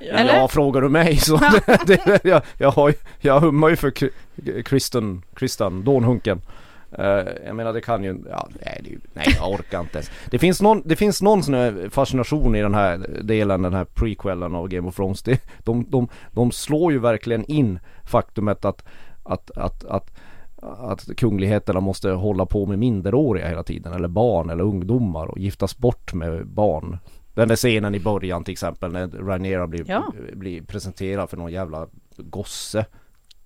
Eller? 0.01 0.35
Ja, 0.37 0.49
frågar 0.49 0.81
du 0.81 0.89
mig 0.89 1.17
så 1.17 1.41
det, 1.87 2.21
jag, 2.25 2.43
jag, 2.59 2.71
har, 2.71 2.89
ju- 2.89 2.95
jag 3.21 3.41
hummar 3.41 3.69
ju 3.69 3.77
för 3.77 3.91
Kri- 3.91 4.63
Kristen, 4.65 5.23
Kristan, 5.35 5.85
Dånhunken. 5.85 6.41
Eh, 6.93 7.27
jag 7.47 7.57
menar 7.57 7.73
det 7.73 7.81
kan 7.81 8.05
ju, 8.05 8.19
ja, 8.31 8.49
nej, 8.65 8.81
det, 8.85 8.99
nej 9.15 9.27
jag 9.41 9.53
orkar 9.53 9.81
inte 9.81 9.99
ens. 9.99 10.11
Det 10.31 10.39
finns 10.39 10.63
någon, 10.63 10.83
det 10.85 10.97
finns 10.97 11.23
någon 11.23 11.43
sån 11.43 11.91
fascination 11.91 12.55
i 12.57 12.63
den 12.63 12.75
här 12.75 13.21
delen, 13.23 13.63
den 13.63 13.75
här 13.75 13.85
prequellen 13.85 14.55
av 14.55 14.69
Game 14.69 14.89
of 14.89 14.97
Thrones. 14.97 15.23
Det, 15.23 15.41
de, 15.65 15.87
de, 15.91 16.09
de 16.33 16.53
slår 16.53 16.93
ju 16.93 16.99
verkligen 16.99 17.45
in 17.45 17.79
faktumet 18.05 18.65
att, 18.65 18.85
att, 19.23 19.51
att, 19.51 19.85
att 19.85 20.11
att 20.63 21.17
kungligheterna 21.17 21.81
måste 21.81 22.11
hålla 22.11 22.47
på 22.47 22.67
med 22.67 22.79
minderåriga 22.79 23.49
hela 23.49 23.63
tiden 23.63 23.93
eller 23.93 24.09
barn 24.09 24.51
eller 24.51 24.65
ungdomar 24.65 25.27
och 25.27 25.39
giftas 25.39 25.79
bort 25.79 26.15
med 26.15 26.47
barn. 26.47 26.99
Den 27.35 27.49
där 27.49 27.57
scenen 27.57 27.95
i 27.95 28.01
början 28.01 28.45
till 28.45 28.53
exempel 28.53 28.93
när 28.93 29.09
Rhaenyra 29.09 29.67
blir, 29.67 29.85
Ja. 29.91 30.13
blir 30.33 30.63
presenterad 30.63 31.31
för 31.31 31.37
någon 31.37 31.53
jävla 31.53 31.87
gosse. 32.17 32.87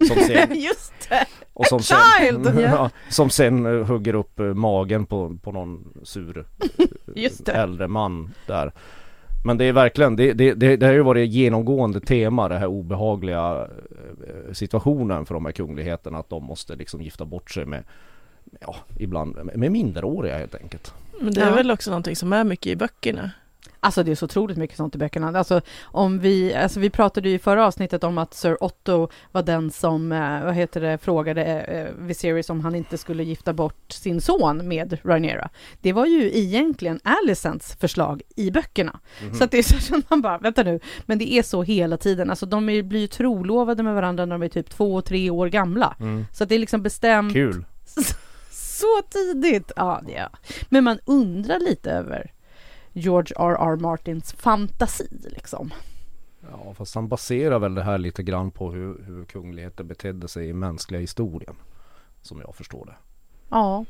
Som 0.09 0.16
sen, 0.16 0.54
Just 0.61 0.92
det! 1.09 1.26
och 1.52 1.66
som 1.66 1.80
sen, 1.82 1.99
child! 2.21 2.50
ja, 2.61 2.90
som 3.09 3.30
sen 3.30 3.66
eh, 3.66 3.87
hugger 3.87 4.14
upp 4.14 4.40
eh, 4.40 4.47
magen 4.47 5.06
på, 5.06 5.37
på 5.42 5.52
någon 5.52 5.92
sur 6.02 6.38
eh, 6.61 6.87
Just 7.14 7.47
det. 7.47 7.52
äldre 7.52 7.88
man 7.88 8.35
där. 8.47 8.73
Men 9.44 9.59
det 9.59 9.64
är 9.64 9.73
verkligen, 9.73 10.16
det, 10.16 10.32
det, 10.32 10.54
det, 10.54 10.76
det 10.76 10.87
har 10.87 10.92
ju 10.92 11.02
varit 11.02 11.30
genomgående 11.30 12.00
tema 12.00 12.49
det 12.49 12.59
här 12.59 12.66
obehagliga 12.66 13.68
eh, 14.28 14.52
situationen 14.52 15.26
för 15.26 15.35
de 15.35 15.44
här 15.44 15.52
kungligheterna 15.52 16.18
att 16.18 16.28
de 16.28 16.44
måste 16.44 16.76
liksom 16.76 17.02
gifta 17.02 17.25
bort 17.25 17.50
sig 17.50 17.64
med 17.64 17.85
Ja, 18.61 18.76
ibland 18.99 19.37
med- 19.44 19.56
med 19.59 19.73
minderåriga 19.73 20.38
helt 20.38 20.54
enkelt. 20.54 20.94
Men 21.21 21.32
det 21.35 21.40
är 21.40 21.49
Ja. 21.49 21.54
väl 21.54 21.71
också 21.71 21.90
någonting 21.90 22.16
som 22.16 22.32
är 22.32 22.44
mycket 22.44 22.66
i 22.66 22.76
böckerna. 22.76 23.30
Alltså 23.84 24.02
det 24.02 24.10
är 24.10 24.14
så 24.14 24.24
otroligt 24.24 24.56
mycket 24.56 24.76
sånt 24.76 24.94
i 24.94 24.98
böckerna. 24.98 25.38
Alltså, 25.38 25.60
om 25.82 26.18
vi, 26.18 26.54
alltså 26.54 26.80
vi 26.80 26.90
pratade 26.90 27.28
ju 27.28 27.34
i 27.34 27.38
förra 27.38 27.66
avsnittet 27.66 28.04
om 28.04 28.18
att 28.18 28.34
Sir 28.34 28.64
Otto 28.64 29.08
var 29.32 29.42
den 29.42 29.70
som, 29.70 30.12
eh, 30.12 30.44
vad 30.44 30.54
heter 30.54 30.80
det, 30.80 30.98
frågade 30.98 31.44
eh, 31.44 31.88
Viserys 31.98 32.50
om 32.50 32.60
han 32.60 32.74
inte 32.74 32.98
skulle 32.98 33.24
gifta 33.24 33.52
bort 33.52 33.92
sin 33.92 34.20
son 34.20 34.68
med 34.68 34.98
Rhaenyra. 35.02 35.50
Det 35.80 35.92
var 35.92 36.06
ju 36.06 36.38
egentligen 36.38 37.00
Alicents 37.04 37.76
förslag 37.76 38.22
i 38.36 38.50
böckerna. 38.50 39.00
Mhm. 39.22 39.34
Så 39.34 39.44
att 39.44 39.50
det 39.50 39.58
är 39.58 39.62
så 39.62 39.96
att 39.96 40.10
man 40.10 40.22
bara, 40.22 40.38
vänta 40.38 40.62
nu, 40.62 40.80
men 41.06 41.18
det 41.18 41.32
är 41.32 41.42
så 41.42 41.62
hela 41.62 41.96
tiden. 41.96 42.30
Alltså 42.30 42.46
de 42.46 42.68
är, 42.68 42.82
blir 42.82 43.00
ju 43.00 43.06
trolovade 43.06 43.82
med 43.82 43.94
varandra 43.94 44.26
när 44.26 44.34
de 44.34 44.42
är 44.42 44.48
typ 44.48 44.70
två 44.70 44.94
och 44.94 45.04
tre 45.04 45.30
år 45.30 45.48
gamla. 45.48 45.96
Mm. 46.00 46.26
Så 46.32 46.42
att 46.42 46.48
det 46.48 46.54
är 46.54 46.58
liksom 46.58 46.82
bestämt 46.82 47.32
Kul! 47.32 47.64
så 48.50 49.02
tidigt! 49.10 49.72
Ja, 49.76 50.02
det 50.06 50.16
är. 50.16 50.28
Men 50.68 50.84
man 50.84 50.98
undrar 51.04 51.58
lite 51.58 51.90
över 51.90 52.32
George 52.92 53.34
R.R. 53.38 53.76
Martins 53.76 54.32
fantasi 54.32 55.08
liksom. 55.30 55.70
Ja 56.50 56.75
fast 56.75 56.94
han 56.94 57.08
baserar 57.08 57.58
väl 57.58 57.75
det 57.75 57.82
här 57.82 57.99
lite 57.99 58.22
grann 58.22 58.50
på 58.50 58.70
hur, 58.72 59.02
hur 59.06 59.25
kungligheter 59.25 59.84
betedde 59.84 60.28
sig 60.28 60.49
i 60.49 60.52
mänskliga 60.52 61.00
historien. 61.00 61.54
Som 62.22 62.40
jag 62.40 62.54
förstår 62.54 62.87
det. 62.87 62.94
Ja, 63.50 63.84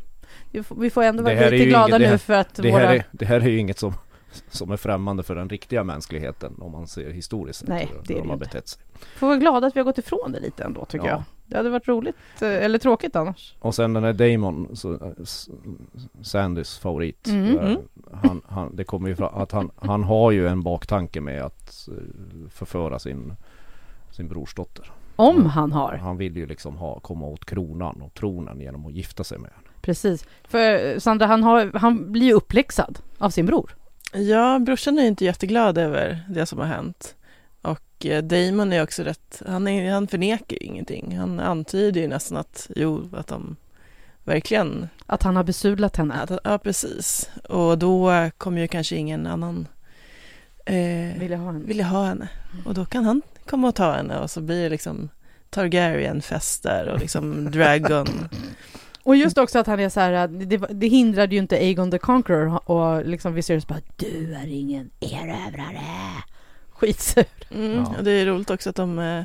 vi 0.50 0.62
får, 0.62 0.76
vi 1.00 1.06
ändå 1.06 1.22
vara 1.22 1.48
lite 1.48 1.64
glada 1.64 1.96
inget- 1.96 2.10
nu 2.10 2.18
för 2.18 2.34
att 2.34 2.54
Det 2.54 2.70
våra... 2.70 2.86
här, 2.86 2.94
är, 2.94 3.04
det 3.12 3.24
här 3.26 3.40
är 3.40 3.48
ju 3.48 3.58
inget 3.58 3.78
som, 3.78 3.92
som 4.50 4.70
är 4.70 4.76
främmande 4.76 5.22
för 5.22 5.34
den 5.34 5.48
riktiga 5.48 5.84
mänskligheten 5.84 6.54
om 6.60 6.72
man 6.72 6.86
ser 6.86 7.10
historiskt 7.10 7.64
Nej, 7.68 7.88
hur, 7.92 8.02
det 8.06 8.12
är 8.12 8.16
hur 8.16 8.22
de 8.22 8.30
har 8.30 8.36
betett 8.36 8.68
sig. 8.68 8.82
Får 9.16 9.26
vara 9.26 9.36
glada 9.36 9.66
att 9.66 9.76
vi 9.76 9.80
har 9.80 9.84
gått 9.84 9.98
ifrån 9.98 10.32
det 10.32 10.40
lite 10.40 10.64
ändå 10.64 10.84
tycker 10.84 11.06
Ja. 11.06 11.12
jag. 11.12 11.22
Det 11.46 11.56
hade 11.56 11.70
varit 11.70 11.88
roligt, 11.88 12.16
eh, 12.42 12.48
eller 12.48 12.78
tråkigt 12.78 13.16
annars. 13.16 13.54
Och 13.60 13.74
sen 13.74 13.92
den 13.92 14.04
här 14.04 14.12
Damon, 14.12 14.76
så, 14.76 14.94
eh, 14.94 15.00
Sandys 16.22 16.78
favorit. 16.78 17.26
Mm, 17.28 17.58
eh, 17.58 17.64
mm. 17.66 17.78
Han, 18.52 18.76
det 18.76 18.84
kommer 18.84 19.08
ju 19.08 19.16
fram 19.16 19.34
att 19.34 19.52
han, 19.52 19.70
han 19.76 20.04
har 20.04 20.30
ju 20.30 20.48
en 20.48 20.62
baktanke 20.62 21.20
med 21.20 21.42
att 21.42 21.88
eh, 21.88 21.94
förföra 22.50 22.98
sin, 22.98 23.34
sin 24.10 24.28
brorsdotter. 24.28 24.92
Om 25.16 25.46
han 25.46 25.72
har, 25.72 25.96
Han 25.96 26.16
vill 26.16 26.36
ju 26.36 26.46
liksom 26.46 26.76
ha, 26.76 27.00
komma 27.00 27.26
åt 27.26 27.44
kronan 27.44 28.02
och 28.02 28.14
tronen 28.14 28.60
genom 28.60 28.86
att 28.86 28.92
gifta 28.92 29.24
sig 29.24 29.38
med 29.38 29.50
henne. 29.50 29.68
precis. 29.80 30.26
För 30.44 30.86
eh, 30.86 30.98
Sandra, 30.98 31.26
han, 31.26 31.42
har, 31.42 31.70
han 31.74 32.12
blir 32.12 32.26
ju 32.26 32.32
uppläxad 32.32 32.98
av 33.18 33.30
sin 33.30 33.46
bror. 33.46 33.76
Ja, 34.14 34.58
brorsan 34.58 34.98
är 34.98 35.06
inte 35.06 35.24
jätteglad 35.24 35.78
över 35.78 36.24
det 36.28 36.46
som 36.46 36.58
har 36.58 36.66
hänt. 36.66 37.16
Och 37.62 38.06
eh, 38.06 38.22
Damon 38.22 38.72
är 38.72 38.82
också 38.82 39.02
rätt, 39.02 39.42
han, 39.46 39.68
är, 39.68 39.92
han 39.92 40.06
förnekar 40.06 40.56
ju 40.60 40.66
ingenting. 40.66 41.18
Han 41.18 41.40
antyder 41.40 42.00
ju 42.00 42.08
nästan 42.08 42.38
att, 42.38 42.70
jo, 42.76 43.08
att 43.12 43.26
de 43.26 43.56
verkligen, 44.24 44.88
Att 45.06 45.22
han 45.22 45.36
har 45.36 45.44
besudlat 45.44 45.96
henne. 45.96 46.14
att, 46.14 46.30
ja 46.44 46.58
precis. 46.58 47.30
Och 47.48 47.78
då 47.78 48.12
kommer 48.38 48.60
ju 48.60 48.68
kanske 48.68 48.96
ingen 48.96 49.26
annan 49.26 49.68
eh, 50.66 51.18
Vill 51.20 51.30
jag 51.30 51.38
ha 51.38 51.48
en. 51.48 51.66
vill 51.66 51.78
jag 51.78 51.86
ha 51.86 52.04
henne. 52.06 52.28
Och 52.64 52.74
då 52.74 52.84
kan 52.84 53.04
han 53.04 53.22
komma 53.46 53.68
och 53.68 53.74
ta 53.74 53.92
henne 53.92 54.18
och 54.18 54.30
så 54.30 54.40
blir 54.40 54.62
det 54.62 54.68
liksom 54.68 55.08
Targaryen-fest 55.50 56.62
där 56.62 56.88
och 56.88 56.98
liksom 57.00 57.50
Dragon. 57.50 58.06
Och 59.04 59.16
just 59.16 59.38
också 59.38 59.58
att 59.58 59.66
han 59.66 59.80
är 59.80 59.88
så 59.88 60.00
här, 60.00 60.28
det, 60.28 60.56
det 60.56 60.86
hindrade 60.88 61.34
ju 61.34 61.40
inte 61.40 61.56
Aegon 61.56 61.90
the 61.90 61.98
Conqueror 61.98 62.70
och 62.70 63.06
liksom 63.06 63.34
Viserys 63.34 63.66
bara 63.66 63.78
Du 63.96 64.34
är 64.34 64.46
ingen 64.46 64.90
erövrare. 65.00 65.82
Skitsur. 66.70 67.24
Mm, 67.50 67.72
Ja. 67.76 67.94
och 67.98 68.04
det 68.04 68.10
är 68.10 68.26
roligt 68.26 68.50
också 68.50 68.70
att 68.70 68.76
de, 68.76 68.98
eh, 68.98 69.22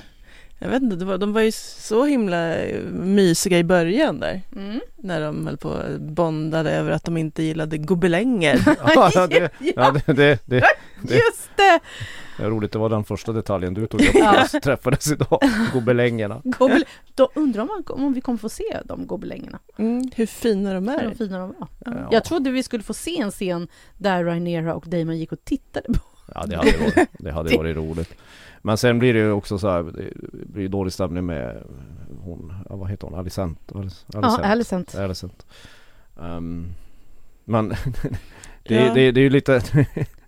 jag 0.60 0.70
vet 0.70 0.84
inte, 0.84 0.96
det 0.96 1.06
var, 1.06 1.18
de 1.18 1.34
var 1.34 1.42
ju 1.42 1.52
så 1.52 2.06
himla 2.06 2.56
mysiga 2.92 3.60
i 3.60 3.64
början 3.64 4.20
där. 4.20 4.42
Mm. 4.56 4.80
När 4.96 5.22
de 5.22 5.48
höll 5.48 5.58
på 5.58 5.78
bondade 6.00 6.72
över 6.72 6.92
att 6.92 7.04
de 7.04 7.18
inte 7.18 7.44
gillade 7.44 7.78
gobelänger. 7.78 8.60
ja, 8.96 9.28
det, 9.28 9.50
ja, 9.76 9.92
det, 10.06 10.14
det, 10.14 10.40
det, 10.46 10.56
Just 11.02 11.50
det! 11.56 11.80
det 12.38 12.44
är 12.44 12.50
roligt, 12.50 12.72
det 12.72 12.80
var 12.80 12.90
den 12.90 13.04
första 13.04 13.32
detaljen 13.34 13.74
du 13.74 13.88
tog 13.88 14.02
upp 14.02 14.14
när 14.14 14.54
vi 14.54 14.60
träffades 14.60 15.12
idag. 15.12 15.40
Gobelängerna. 15.74 16.42
Gobel- 16.44 16.86
Då 17.16 17.30
undrar 17.36 17.66
man 17.66 17.84
om 17.88 18.14
vi 18.14 18.22
kommer 18.22 18.40
få 18.40 18.50
se 18.50 18.64
de 18.86 19.08
gobelängerna. 19.08 19.60
Mm, 19.78 20.10
hur 20.16 20.26
fina 20.26 20.74
de 20.74 20.88
Hur 20.88 21.00
är. 21.00 21.14
fina 21.16 21.40
de 21.40 21.48
var. 21.60 21.68
Ja. 21.86 22.08
Jag 22.12 22.24
trodde 22.24 22.52
vi 22.52 22.64
skulle 22.64 22.84
få 22.84 22.94
se 22.94 23.20
en 23.20 23.32
scen 23.32 23.68
där 23.98 24.24
Rhaenyra 24.24 24.76
och 24.76 24.88
Damon 24.88 25.18
gick 25.18 25.32
och 25.32 25.44
tittade 25.46 25.88
på. 25.94 26.00
Ja 26.36 26.46
det 26.46 26.56
hade 26.58 26.78
varit, 26.78 27.10
det 27.20 27.32
hade 27.32 27.58
varit 27.58 27.76
roligt. 27.78 28.14
Men 28.62 28.78
sen 28.78 29.00
blir 29.00 29.14
det 29.14 29.20
ju 29.20 29.32
också 29.32 29.58
så 29.58 29.70
här, 29.70 29.84
det 29.84 30.12
blir 30.54 30.70
dålig 30.70 30.94
stämning 30.94 31.26
med 31.26 31.64
hon, 32.22 32.54
vad 32.70 32.90
heter 32.90 33.08
hon, 33.08 33.20
Alicent? 33.20 33.72
Alice- 33.72 34.06
Ja, 34.14 34.38
Alicent. 34.44 34.96
Alicent. 34.96 35.46
Um, 36.16 36.74
men 37.46 37.70
det, 38.64 38.76
Ja. 38.76 38.94
det, 38.94 39.12
det 39.12 39.20
är 39.20 39.24
ju 39.24 39.30
lite, 39.30 39.62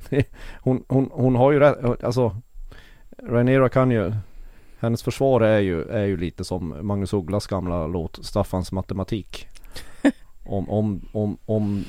hon, 0.61 0.83
hon, 0.87 1.09
hon 1.13 1.35
har 1.35 1.51
ju 1.51 1.59
rätt, 1.59 2.03
alltså 2.03 2.35
Rhaenyra 3.23 3.69
kan 3.69 3.91
ju 3.91 4.13
hennes 4.79 5.03
försvar 5.03 5.41
är 5.41 5.59
ju, 5.59 5.83
är 5.89 6.05
ju 6.05 6.17
lite 6.17 6.43
som 6.43 6.75
Magnus 6.81 7.13
Ugglas 7.13 7.47
gamla 7.47 7.87
låt 7.87 8.25
Staffans 8.25 8.71
matematik. 8.71 9.47
Om, 10.45 10.69
om, 10.69 11.01
om, 11.11 11.37
om 11.45 11.83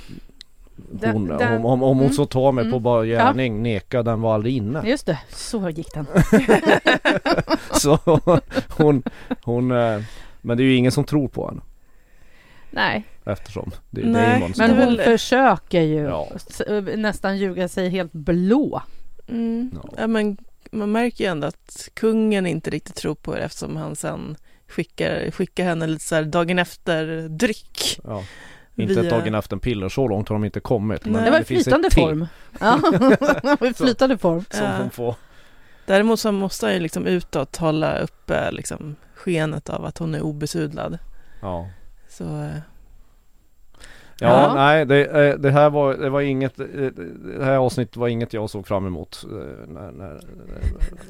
hon, 1.12 1.26
den- 1.28 1.52
om, 1.56 1.64
om, 1.66 1.82
om 1.82 1.96
hon 1.96 2.00
mm, 2.06 2.12
så 2.12 2.26
tar 2.26 2.52
mig 2.52 2.64
på 2.64 2.68
mm. 2.70 2.82
bara 2.82 3.04
gärning, 3.04 3.62
neka 3.62 4.02
den 4.02 4.20
var 4.20 4.34
aldrig 4.34 4.56
inne. 4.56 4.82
Just 4.88 5.06
det, 5.06 5.18
så 5.28 5.70
gick 5.70 5.94
den. 5.94 6.06
Så 7.72 7.98
hon, 8.76 9.02
hon, 9.44 9.70
eh, 9.70 10.02
men 10.40 10.56
det 10.56 10.62
är 10.62 10.64
ju 10.64 10.74
ingen 10.76 10.92
som 10.92 11.04
tror 11.04 11.28
på 11.28 11.48
henne 11.48 11.60
Nej, 12.70 13.04
eftersom 13.24 13.70
det 13.90 14.00
är 14.00 14.06
Nej, 14.06 14.40
men 14.40 14.52
Det 14.52 14.64
är 14.64 14.68
hon 14.68 14.96
väl- 14.96 15.00
försöker 15.00 15.80
ju 15.80 16.00
Ja. 16.02 16.28
nästan 16.96 17.38
ljuga 17.38 17.68
sig 17.68 17.88
helt 17.88 18.12
blå. 18.12 18.82
Mm. 19.28 19.70
Ja. 19.74 19.90
Ja, 19.98 20.06
men 20.06 20.36
man 20.72 20.92
märker 20.92 21.24
ju 21.24 21.30
ändå 21.30 21.46
att 21.46 21.88
kungen 21.94 22.46
inte 22.46 22.70
riktigt 22.70 22.94
tror 22.96 23.14
på 23.14 23.34
det 23.34 23.40
eftersom 23.42 23.76
han 23.76 23.96
sen 23.96 24.36
skickar, 24.68 25.30
skickar 25.30 25.64
henne 25.64 25.86
lite 25.86 26.04
så 26.04 26.14
här 26.14 26.22
dagen 26.22 26.58
efter 26.58 27.28
dryck. 27.28 28.00
Ja. 28.04 28.22
Inte 28.76 29.00
Via- 29.02 29.10
dagen 29.10 29.34
efter 29.34 29.56
en 29.56 29.60
piller, 29.60 29.88
så 29.88 30.08
långt 30.08 30.28
har 30.28 30.36
de 30.36 30.44
inte 30.44 30.60
kommit. 30.60 31.04
Nej. 31.04 31.24
Det 31.24 31.30
var 31.30 31.40
i 31.40 31.44
flytande 31.44 31.90
form. 31.90 32.26
Ja, 32.60 32.80
i 33.66 33.72
flytande 33.74 34.18
form. 34.18 34.44
Som 34.50 34.64
Ja. 34.66 34.76
hon 34.78 34.90
får. 34.90 35.14
Däremot 35.86 36.20
så 36.20 36.32
måste 36.32 36.66
han 36.66 36.74
ju 36.74 36.80
liksom 36.80 37.06
utåt 37.06 37.56
hålla 37.56 37.98
uppe 37.98 38.50
liksom 38.50 38.96
skenet 39.14 39.70
av 39.70 39.84
att 39.84 39.98
hon 39.98 40.14
är 40.14 40.20
obesudlad. 40.22 40.98
Ja. 41.42 41.68
Så 42.08 42.24
eh, 42.24 42.48
Ja, 44.22 44.28
Ja. 44.42 44.54
nej 44.54 44.86
det, 44.86 45.04
eh, 45.06 45.38
det 45.38 45.50
här 45.50 45.70
var, 45.70 45.94
det 45.94 46.10
var 46.10 46.20
inget, 46.20 46.60
eh, 46.60 46.66
det 47.38 47.44
här 47.44 47.56
avsnittet 47.56 47.96
var 47.96 48.08
inget 48.08 48.32
jag 48.32 48.50
såg 48.50 48.66
fram 48.66 48.86
emot 48.86 49.24
när, 49.68 49.92
när, 49.92 50.20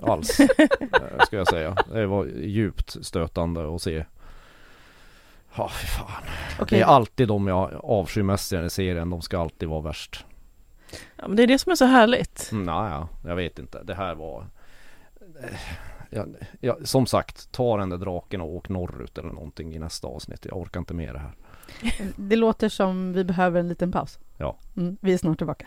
alls. 0.02 0.28
Ska 1.26 1.36
jag 1.36 1.48
säga. 1.48 1.76
Det 1.92 2.06
var 2.06 2.24
djupt 2.26 3.04
stötande 3.06 3.74
att 3.74 3.82
se. 3.82 4.04
Ja, 5.60 5.68
fy 5.68 5.86
fan. 5.86 6.22
Okej. 6.60 6.78
Det 6.78 6.84
är 6.84 6.86
alltid 6.86 7.28
de 7.28 7.46
jag 7.46 7.80
avskyr 7.84 8.22
mest 8.22 8.52
i 8.52 8.54
den 8.54 8.64
här 8.64 8.68
serien. 8.68 9.10
De 9.10 9.22
ska 9.22 9.38
alltid 9.38 9.68
vara 9.68 9.80
värst. 9.80 10.24
ja, 11.16 11.28
men 11.28 11.36
det 11.36 11.42
är 11.42 11.46
det 11.46 11.58
som 11.58 11.72
är 11.72 11.76
så 11.76 11.84
härligt. 11.84 12.48
Mm, 12.52 12.64
nej, 12.64 12.90
ja, 12.90 13.08
jag 13.24 13.36
vet 13.36 13.58
inte. 13.58 13.82
Det 13.82 13.94
här 13.94 14.14
var... 14.14 14.46
Ja, 16.10 16.24
ja, 16.60 16.76
som 16.84 17.06
sagt, 17.06 17.52
ta 17.52 17.76
den 17.76 17.88
där 17.90 17.96
draken 17.96 18.40
och 18.40 18.54
åk 18.54 18.68
norrut 18.68 19.18
eller 19.18 19.28
någonting 19.28 19.74
i 19.74 19.78
nästa 19.78 20.08
avsnitt. 20.08 20.44
Jag 20.44 20.56
orkar 20.56 20.80
inte 20.80 20.94
med 20.94 21.14
det 21.14 21.18
här. 21.18 21.32
Det 22.16 22.36
låter 22.36 22.68
som 22.68 23.12
vi 23.12 23.24
behöver 23.24 23.60
en 23.60 23.68
liten 23.68 23.92
paus. 23.92 24.18
Ja. 24.36 24.56
Mm, 24.76 24.96
vi 25.00 25.12
är 25.12 25.18
snart 25.18 25.38
tillbaka. 25.38 25.66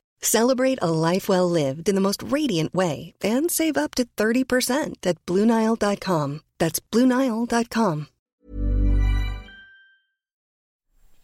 Celebrate 0.25 0.77
a 0.81 0.89
life 1.11 1.27
well 1.29 1.49
lived 1.49 1.89
in 1.89 1.95
the 1.95 2.01
most 2.01 2.23
radiant 2.23 2.73
way 2.73 3.13
and 3.23 3.51
save 3.51 3.77
up 3.77 3.95
to 3.95 4.03
30% 4.17 5.05
at 5.05 5.25
BlueNile.com. 5.25 6.39
That's 6.59 6.79
BlueNile.com. 6.93 8.05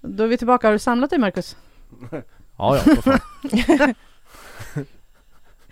Då 0.01 0.23
är 0.23 0.27
vi 0.27 0.37
tillbaka. 0.37 0.67
Har 0.67 0.73
du 0.73 0.79
samlat 0.79 1.09
dig 1.09 1.19
Marcus? 1.19 1.55
Ja, 2.59 2.77
ja, 2.85 2.95
fan. 3.01 3.19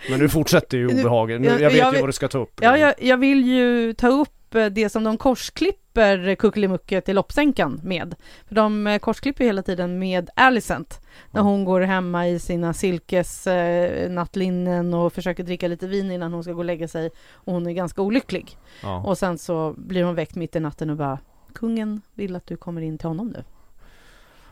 Men 0.09 0.19
nu 0.19 0.29
fortsätter 0.29 0.77
ju 0.77 0.87
obehaget. 0.87 1.41
Nu, 1.41 1.47
Jag- 1.47 1.57
vet 1.57 1.73
jag 1.77 1.93
ju 1.93 1.99
vad 1.99 2.09
du 2.09 2.13
ska 2.13 2.27
ta 2.27 2.37
upp. 2.37 2.59
Ja, 2.61 2.77
jag, 2.77 2.93
jag 2.99 3.17
vill 3.17 3.45
ju 3.47 3.93
ta 3.93 4.07
upp 4.07 4.34
det 4.49 4.89
som 4.89 5.03
de 5.03 5.17
korsklipper 5.17 6.35
Kuckelimucke 6.35 7.01
till 7.01 7.15
loppsänkan 7.15 7.81
med. 7.83 8.15
För 8.47 8.55
de 8.55 8.87
eh, 8.87 8.99
korsklipper 8.99 9.45
hela 9.45 9.61
tiden 9.61 9.99
med 9.99 10.29
Alicent. 10.35 11.01
När 11.31 11.41
hon 11.41 11.65
går 11.65 11.81
hemma 11.81 12.27
i 12.27 12.39
sina 12.39 12.73
silkes 12.73 13.47
eh, 13.47 14.11
nattlinnen 14.11 14.93
och 14.93 15.13
försöker 15.13 15.43
dricka 15.43 15.67
lite 15.67 15.87
vin 15.87 16.11
innan 16.11 16.33
hon 16.33 16.43
ska 16.43 16.51
gå 16.53 16.59
och 16.59 16.65
lägga 16.65 16.87
sig. 16.87 17.09
Och 17.31 17.53
hon 17.53 17.67
är 17.67 17.71
ganska 17.71 18.01
olycklig. 18.01 18.57
Ja. 18.81 19.03
Och 19.03 19.17
sen 19.17 19.37
så 19.37 19.73
blir 19.77 20.03
hon 20.03 20.15
väckt 20.15 20.35
mitt 20.35 20.55
i 20.55 20.59
natten 20.59 20.89
och 20.89 20.97
bara 20.97 21.19
Kungen 21.53 22.01
vill 22.13 22.35
att 22.35 22.47
du 22.47 22.57
kommer 22.57 22.81
in 22.81 22.97
till 22.97 23.07
honom 23.07 23.27
nu. 23.27 23.43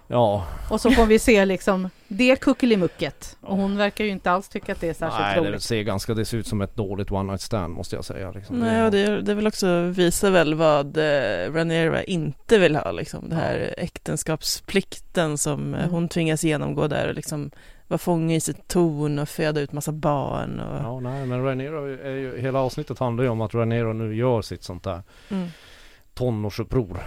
Ja. 0.08 0.46
Och 0.70 0.82
så 0.82 0.92
får 0.92 1.06
vi 1.06 1.20
se 1.20 1.46
liksom 1.46 1.90
det 2.08 2.36
kuckelimucket. 2.36 3.38
Och 3.42 3.58
hon 3.58 3.78
verkar 3.78 4.04
ju 4.06 4.10
inte 4.12 4.32
alls 4.32 4.50
tycka 4.50 4.72
att 4.72 4.82
det 4.82 4.90
är 4.90 4.94
särskilt 4.94 5.20
Nej, 5.22 5.42
det 5.42 5.50
roligt. 5.50 5.62
ser 5.64 5.82
ganska, 5.84 6.14
det 6.14 6.26
ser 6.26 6.38
ut 6.38 6.48
som 6.48 6.62
ett 6.62 6.76
dåligt 6.76 7.12
one 7.12 7.24
night 7.32 7.42
stand 7.42 7.74
måste 7.74 7.96
jag 7.96 8.06
säga. 8.06 8.32
Liksom. 8.32 8.60
Nej, 8.60 8.84
och 8.86 8.92
det, 8.92 9.22
det 9.22 9.34
vill 9.36 9.48
också 9.48 9.82
visa 9.82 10.30
väl 10.30 10.54
vad 10.54 10.98
eh, 10.98 11.52
Rhaenyra 11.54 12.04
inte 12.04 12.58
vill 12.60 12.76
ha, 12.76 12.92
liksom. 12.92 13.30
Det 13.30 13.36
här 13.36 13.74
äktenskapsplikten 13.78 15.38
som 15.38 15.74
eh, 15.74 15.80
Mm. 15.80 15.92
hon 15.94 16.08
tvingas 16.10 16.44
genomgå 16.44 16.88
där 16.88 17.08
och 17.08 17.14
liksom 17.16 17.52
vara 17.88 17.98
fånge 17.98 18.36
i 18.36 18.40
sitt 18.40 18.68
torn 18.68 19.20
och 19.20 19.30
föda 19.30 19.62
ut 19.62 19.72
massa 19.72 19.92
barn 19.92 20.60
och... 20.60 20.76
Ja, 20.84 21.00
nej, 21.00 21.26
men 21.26 21.44
Rhaenyra 21.44 21.80
är 22.04 22.16
ju, 22.16 22.40
hela 22.42 22.60
avsnittet 22.60 23.00
handlar 23.00 23.24
ju 23.24 23.30
om 23.30 23.42
att 23.42 23.54
Rhaenyra 23.54 23.94
nu 23.94 24.16
gör 24.16 24.42
sitt 24.42 24.64
sånt 24.64 24.84
där 24.84 25.02
Mm. 25.32 25.48
tonårsuppror. 26.14 27.00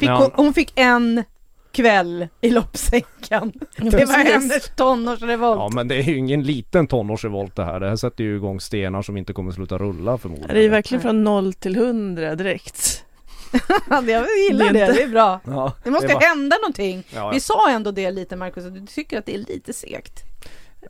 Fick 0.00 0.10
hon, 0.10 0.30
hon 0.34 0.54
fick 0.54 0.72
en 0.78 1.24
kväll 1.72 2.28
i 2.40 2.50
loppsänkan. 2.50 3.52
Det 3.76 4.04
var 4.04 4.24
hennes 4.24 4.68
tonårsrevolt. 4.76 5.58
Ja 5.58 5.70
men 5.74 5.88
det 5.88 5.94
är 5.94 6.02
ju 6.02 6.16
ingen 6.16 6.42
liten 6.42 6.86
tonårsrevolt 6.86 7.56
det 7.56 7.64
här. 7.64 7.80
Det 7.80 7.88
här 7.88 7.96
sätter 7.96 8.24
ju 8.24 8.36
igång 8.36 8.60
stenar 8.60 9.02
som 9.02 9.16
inte 9.16 9.32
kommer 9.32 9.52
sluta 9.52 9.78
rulla 9.78 10.18
förmodligen. 10.18 10.54
Det 10.54 10.64
är 10.64 10.68
verkligen 10.68 11.02
från 11.02 11.24
noll 11.24 11.52
till 11.52 11.76
hundra 11.76 12.34
direkt. 12.34 13.04
jag 13.90 14.26
gillar 14.48 14.66
Det 14.66 14.72
det, 14.72 14.80
är 14.80 14.94
det 15.06 15.06
bra. 15.12 15.40
Ja, 15.44 15.72
Det 15.84 15.90
måste 15.90 16.06
är 16.06 16.14
bara- 16.14 16.18
hända 16.24 16.56
någonting. 16.56 17.02
Ja, 17.14 17.30
Vi 17.34 17.40
sa 17.40 17.70
ändå 17.70 17.90
det 17.90 18.10
lite 18.10 18.36
Marcus, 18.36 18.66
att 18.66 18.74
du 18.74 18.86
tycker 18.86 19.18
att 19.18 19.26
det 19.26 19.34
är 19.34 19.38
lite 19.38 19.72
segt. 19.72 20.22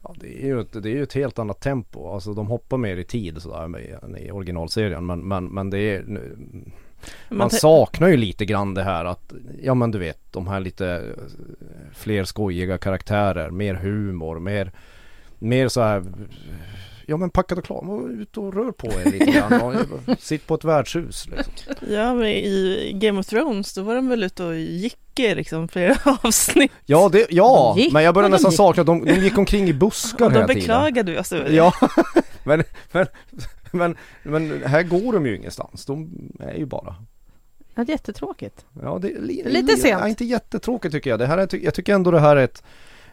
ja, 0.02 0.14
det 0.20 0.42
är 0.42 0.46
ju 0.46 0.60
ett, 0.60 0.72
det 0.82 0.88
är 0.88 0.92
ju 0.94 1.02
ett 1.02 1.12
helt 1.12 1.38
annat 1.38 1.60
tempo. 1.60 2.12
Alltså 2.14 2.34
de 2.34 2.46
hoppar 2.46 2.76
mer 2.76 2.96
i 2.96 3.04
tid 3.04 3.42
sådär 3.42 3.78
i 4.18 4.30
originalserien. 4.30 5.06
Men, 5.06 5.20
men, 5.28 5.44
men 5.46 5.70
det 5.70 5.78
är... 5.78 6.02
nu- 6.02 6.64
Man, 7.28 7.50
saknar 7.50 8.08
ju 8.08 8.16
lite 8.16 8.44
grann 8.44 8.74
det 8.74 8.82
här 8.82 9.04
att, 9.04 9.32
ja 9.62 9.74
men 9.74 9.90
du 9.90 9.98
vet, 9.98 10.18
de 10.32 10.46
här 10.46 10.60
lite 10.60 10.86
eh, 10.86 11.24
fler 11.94 12.24
skojiga 12.24 12.78
karaktärer, 12.78 13.50
mer 13.50 13.74
humor, 13.74 14.38
mer, 14.38 14.72
mer 15.38 15.68
så 15.68 15.80
här 15.80 16.04
Ja 17.06 17.16
men 17.16 17.30
packat 17.30 17.58
och 17.58 17.64
klar, 17.64 17.82
var 17.84 18.22
ute 18.22 18.40
och 18.40 18.54
rör 18.54 18.72
på 18.72 18.86
er 18.86 19.12
lite 19.12 19.24
grann 19.24 19.60
och 19.62 19.74
sitt 20.18 20.46
på 20.46 20.54
ett 20.54 20.64
värdshus 20.64 21.26
liksom. 21.26 21.52
Ja, 21.88 22.14
men 22.14 22.26
i 22.26 22.92
Game 22.94 23.20
of 23.20 23.26
Thrones 23.26 23.74
då 23.74 23.82
var 23.82 23.94
de 23.94 24.08
väl 24.08 24.22
ute 24.22 24.44
och 24.44 24.56
gick 24.56 24.96
liksom 25.16 25.68
flera 25.68 25.96
avsnitt. 26.22 26.72
Ja, 26.86 27.08
det, 27.12 27.26
ja 27.30 27.74
De 27.76 27.90
men 27.92 28.02
jag 28.02 28.14
börjar 28.14 28.24
och 28.24 28.30
de 28.30 28.36
nästan 28.36 28.52
sakna 28.52 28.80
att 28.80 28.86
de, 28.86 29.04
de 29.04 29.14
gick 29.14 29.38
omkring 29.38 29.68
i 29.68 29.72
buskar 29.72 30.24
Och 30.26 30.32
hela 30.32 30.46
tiden. 30.46 30.60
beklagade 30.60 31.12
vi 31.12 31.18
oss 31.18 31.32
över 31.32 31.48
det. 31.48 31.54
Ja, 31.54 31.72
men, 32.44 32.64
men 32.92 33.06
men, 33.78 33.96
men 34.22 34.62
här 34.62 34.82
går 34.82 35.12
de 35.12 35.26
ju 35.26 35.36
ingenstans. 35.36 35.86
De 35.86 36.10
är 36.40 36.54
ju 36.54 36.66
bara 36.66 36.96
Ja, 37.74 37.84
jättetråkigt. 37.84 38.64
Ja, 38.82 38.98
det 39.02 39.12
är 39.12 39.20
li, 39.20 39.42
Lite 39.44 39.72
li, 39.72 39.78
sent. 39.78 40.00
Ja, 40.00 40.08
inte 40.08 40.24
jättetråkigt 40.24 40.94
tycker 40.94 41.10
jag. 41.10 41.18
Det 41.18 41.26
här 41.26 41.38
är, 41.38 41.64
jag 41.64 41.74
tycker 41.74 41.94
ändå 41.94 42.10
det 42.10 42.20
här 42.20 42.36
är 42.36 42.44
ett 42.44 42.62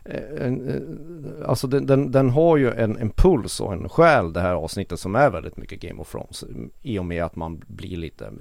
eh, 0.06 0.46
en, 0.46 0.70
eh, 0.70 1.50
Alltså 1.50 1.68
den, 1.68 1.86
den, 1.86 2.12
den 2.12 2.30
har 2.30 2.58
ju 2.58 2.72
en, 2.72 2.98
en 2.98 3.10
puls 3.10 3.60
och 3.60 3.74
en 3.74 3.90
själ 3.90 4.34
det 4.34 4.42
här 4.42 4.54
avsnittet 4.54 5.00
som 5.00 5.16
är 5.16 5.30
väldigt 5.30 5.58
mycket 5.58 5.80
Game 5.80 6.02
of 6.02 6.12
Thrones 6.12 6.44
I 6.82 7.00
och 7.00 7.06
med 7.06 7.24
att 7.24 7.36
man 7.36 7.62
blir 7.68 7.98
lite 7.98 8.32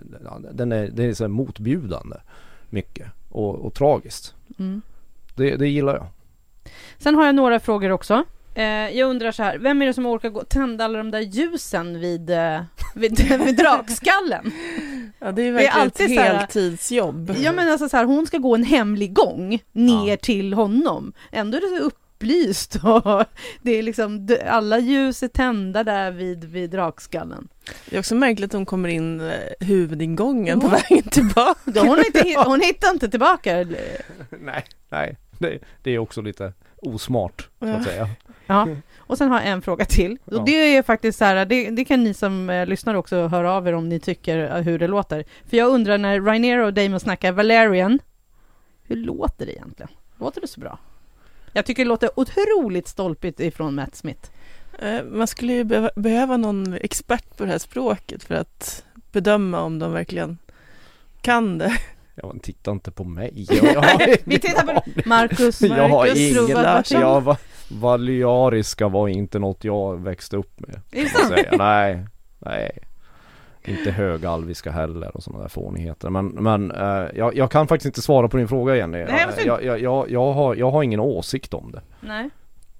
Den 0.52 0.72
är, 0.72 0.88
det 0.88 1.04
är 1.04 1.14
så 1.14 1.28
motbjudande 1.28 2.16
Mycket 2.70 3.06
och, 3.28 3.54
och 3.54 3.74
tragiskt 3.74 4.34
Mm. 4.58 4.82
det, 5.34 5.56
det 5.56 5.68
gillar 5.68 5.94
jag 5.94 6.06
Sen 6.98 7.14
har 7.14 7.26
jag 7.26 7.34
några 7.34 7.60
frågor 7.60 7.90
också. 7.90 8.24
Eh, 8.56 8.64
jag 8.98 9.10
undrar 9.10 9.32
så 9.32 9.42
här, 9.42 9.58
vem 9.58 9.82
är 9.82 9.86
det 9.86 9.94
som 9.94 10.06
orkar 10.06 10.28
gå, 10.28 10.44
tända 10.44 10.84
alla 10.84 10.98
de 10.98 11.10
där 11.10 11.20
ljusen 11.20 12.00
vid, 12.00 12.30
eh, 12.30 12.60
vid, 12.94 13.20
vid 13.44 13.56
drakskallen? 13.56 14.52
Ja, 15.18 15.32
det 15.32 15.42
är 15.42 15.46
är 15.48 15.52
verkligen 15.52 15.74
alltid 15.80 16.06
ett 16.10 16.14
så 16.16 16.20
här- 16.20 16.34
heltidsjobb. 16.34 17.34
Ja 17.38 17.52
men 17.52 17.68
alltså 17.68 17.88
så 17.88 17.96
här, 17.96 18.04
hon 18.04 18.26
ska 18.26 18.38
gå 18.38 18.54
en 18.54 18.64
hemlig 18.64 19.12
gång 19.14 19.58
ner 19.72 20.16
till 20.16 20.54
honom. 20.54 21.12
Ändå 21.32 21.56
är 21.56 21.60
det 21.60 21.78
så 21.78 21.84
upplyst 21.84 22.76
och 22.84 23.24
det 23.62 23.70
är 23.78 23.82
liksom, 23.82 24.28
alla 24.48 24.78
ljus 24.78 25.22
är 25.22 25.28
tända 25.28 25.84
där 25.84 26.10
vid, 26.10 26.44
vid 26.44 26.70
drakskallen. 26.70 27.48
Det 27.90 27.96
är 27.96 28.00
också 28.00 28.14
märkligt 28.14 28.50
att 28.50 28.58
hon 28.58 28.66
kommer 28.66 28.88
in 28.88 29.20
eh, 29.20 29.34
huvudingången 29.60 30.60
på 30.60 30.66
Ja. 30.66 30.70
vägen 30.90 31.10
tillbaka. 31.10 31.80
Hon, 31.80 31.98
är 31.98 32.06
inte, 32.06 32.34
hon 32.46 32.60
hittar 32.60 32.90
inte 32.92 33.08
tillbaka. 33.08 33.56
Nej, 34.40 34.64
nej 34.88 35.16
det, 35.38 35.58
det 35.82 35.90
är 35.90 35.98
också 35.98 36.20
lite 36.22 36.52
osmart 36.76 37.48
så 37.60 37.66
Ja. 37.66 37.72
att 37.74 37.84
säga 37.84 38.08
Ja. 38.46 38.68
Och 38.98 39.18
sen 39.18 39.28
har 39.30 39.40
jag 39.40 39.48
en 39.48 39.62
fråga 39.62 39.84
till. 39.84 40.18
Och 40.24 40.44
det 40.44 40.76
är 40.76 40.82
faktiskt 40.82 41.18
så 41.18 41.24
här, 41.24 41.44
det, 41.46 41.70
det 41.70 41.84
kan 41.84 42.04
ni 42.04 42.14
som 42.14 42.50
eh, 42.50 42.66
lyssnar 42.66 42.94
också 42.94 43.26
höra 43.26 43.52
av 43.52 43.68
er 43.68 43.72
om 43.72 43.88
ni 43.88 44.00
tycker 44.00 44.56
eh, 44.56 44.62
hur 44.62 44.78
det 44.78 44.86
låter. 44.88 45.24
För 45.50 45.56
jag 45.56 45.68
undrar 45.68 45.98
när 45.98 46.20
Rhaenyra 46.20 46.66
och 46.66 46.74
Damon 46.74 47.00
snackar 47.00 47.32
Valerian, 47.32 47.98
hur 48.82 48.96
låter 48.96 49.46
det 49.46 49.52
egentligen? 49.52 49.90
Låter 50.18 50.40
det 50.40 50.46
så 50.46 50.60
bra? 50.60 50.78
Jag 51.52 51.66
tycker 51.66 51.84
det 51.84 51.88
låter 51.88 52.10
otroligt 52.16 52.88
stolpigt 52.88 53.40
ifrån 53.40 53.74
Matt 53.74 53.96
Smith. 53.96 54.30
Eh, 54.78 55.02
Man 55.04 55.26
skulle 55.26 55.52
ju 55.52 55.64
behöva, 55.64 55.90
behöva 55.96 56.36
någon 56.36 56.74
expert 56.74 57.36
på 57.36 57.44
det 57.44 57.50
här 57.50 57.58
språket 57.58 58.24
för 58.24 58.34
att 58.34 58.84
bedöma 59.12 59.60
om 59.60 59.78
de 59.78 59.92
verkligen 59.92 60.38
kan 61.20 61.58
det. 61.58 61.72
Ja, 62.22 62.34
titta 62.42 62.70
inte 62.70 62.90
på 62.90 63.04
mig 63.04 63.30
jag, 63.74 64.16
Vi 64.24 64.38
tittar 64.38 64.74
på. 64.74 64.82
Marcus, 65.08 65.62
Jag 65.62 65.88
har 65.88 66.16
ingen 66.16 66.34
Rova, 66.34 66.62
Larsson. 66.62 67.00
Ja, 67.00 67.20
va, 67.20 67.36
valiariska 67.68 68.88
var 68.88 69.08
inte 69.08 69.38
något 69.38 69.64
jag 69.64 70.02
växte 70.02 70.36
upp 70.36 70.60
med. 70.60 70.80
Nej, 71.58 72.06
nej. 72.38 72.78
Inte 73.64 73.90
högalviska 73.90 74.70
heller 74.70 75.16
och 75.16 75.22
sådana 75.22 75.42
där 75.42 75.48
fånigheter. 75.48 76.10
Men, 76.10 76.26
men 76.28 76.70
eh, 76.70 77.06
jag, 77.14 77.36
jag 77.36 77.50
kan 77.50 77.68
faktiskt 77.68 77.86
inte 77.86 78.02
svara 78.02 78.28
på 78.28 78.36
din 78.36 78.48
fråga 78.48 78.76
Jenny. 78.76 79.04
Nej, 79.04 79.26
jag, 79.46 79.64
jag, 79.64 80.10
jag, 80.10 80.32
har, 80.32 80.54
jag 80.54 80.70
har 80.70 80.82
ingen 80.82 81.00
åsikt 81.00 81.54
om 81.54 81.72
det 81.72 81.82
Nej. 82.00 82.30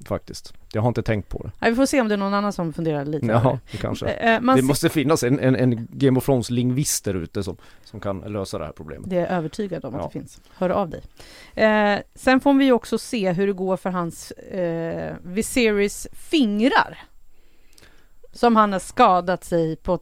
Faktiskt. 0.05 0.55
Jag 0.73 0.83
har 0.83 0.89
inte 0.89 1.03
tänkt 1.03 1.29
på 1.29 1.43
det. 1.43 1.51
Nej, 1.61 1.71
vi 1.71 1.77
får 1.77 1.87
se 1.87 2.01
om 2.01 2.09
det 2.09 2.15
är 2.15 2.19
någon 2.19 2.35
annan 2.35 2.53
som 2.53 2.73
funderar 2.73 3.05
lite 3.05 3.27
Ja, 3.27 3.59
det 3.73 3.79
kanske. 3.79 4.07
Eh, 4.09 4.41
Man 4.41 4.57
Det 4.57 4.63
måste 4.63 4.89
finnas 4.89 5.23
en, 5.23 5.41
en, 5.41 5.57
en 5.57 5.89
Game 5.91 6.19
of 6.19 6.25
Thrones 6.25 6.51
lingvist 6.51 7.05
där 7.05 7.15
ute 7.15 7.43
som, 7.43 7.57
som 7.85 8.01
kan 8.01 8.19
lösa 8.21 8.59
det 8.59 8.65
här 8.65 8.73
problemet. 8.73 9.11
Det 9.11 9.17
är 9.17 9.21
jag 9.21 9.31
övertygad 9.31 9.85
om 9.85 9.95
att 9.95 10.01
Ja. 10.01 10.07
det 10.07 10.13
finns. 10.13 10.41
Hör 10.57 10.71
av 10.71 10.91
dig. 10.91 11.03
Eh, 11.55 11.99
sen 12.15 12.41
får 12.41 12.55
vi 12.55 12.73
också 12.73 12.99
se 12.99 13.33
hur 13.33 13.47
det 13.47 13.53
går 13.53 13.77
för 13.77 13.91
hans 13.91 14.31
eh, 14.31 15.15
Viserys 15.23 16.07
fingrar. 16.13 16.99
Som 18.37 18.57
han 18.57 18.73
har 18.73 18.79
skadat 18.79 19.45
sig 19.45 19.77
på, 19.77 19.99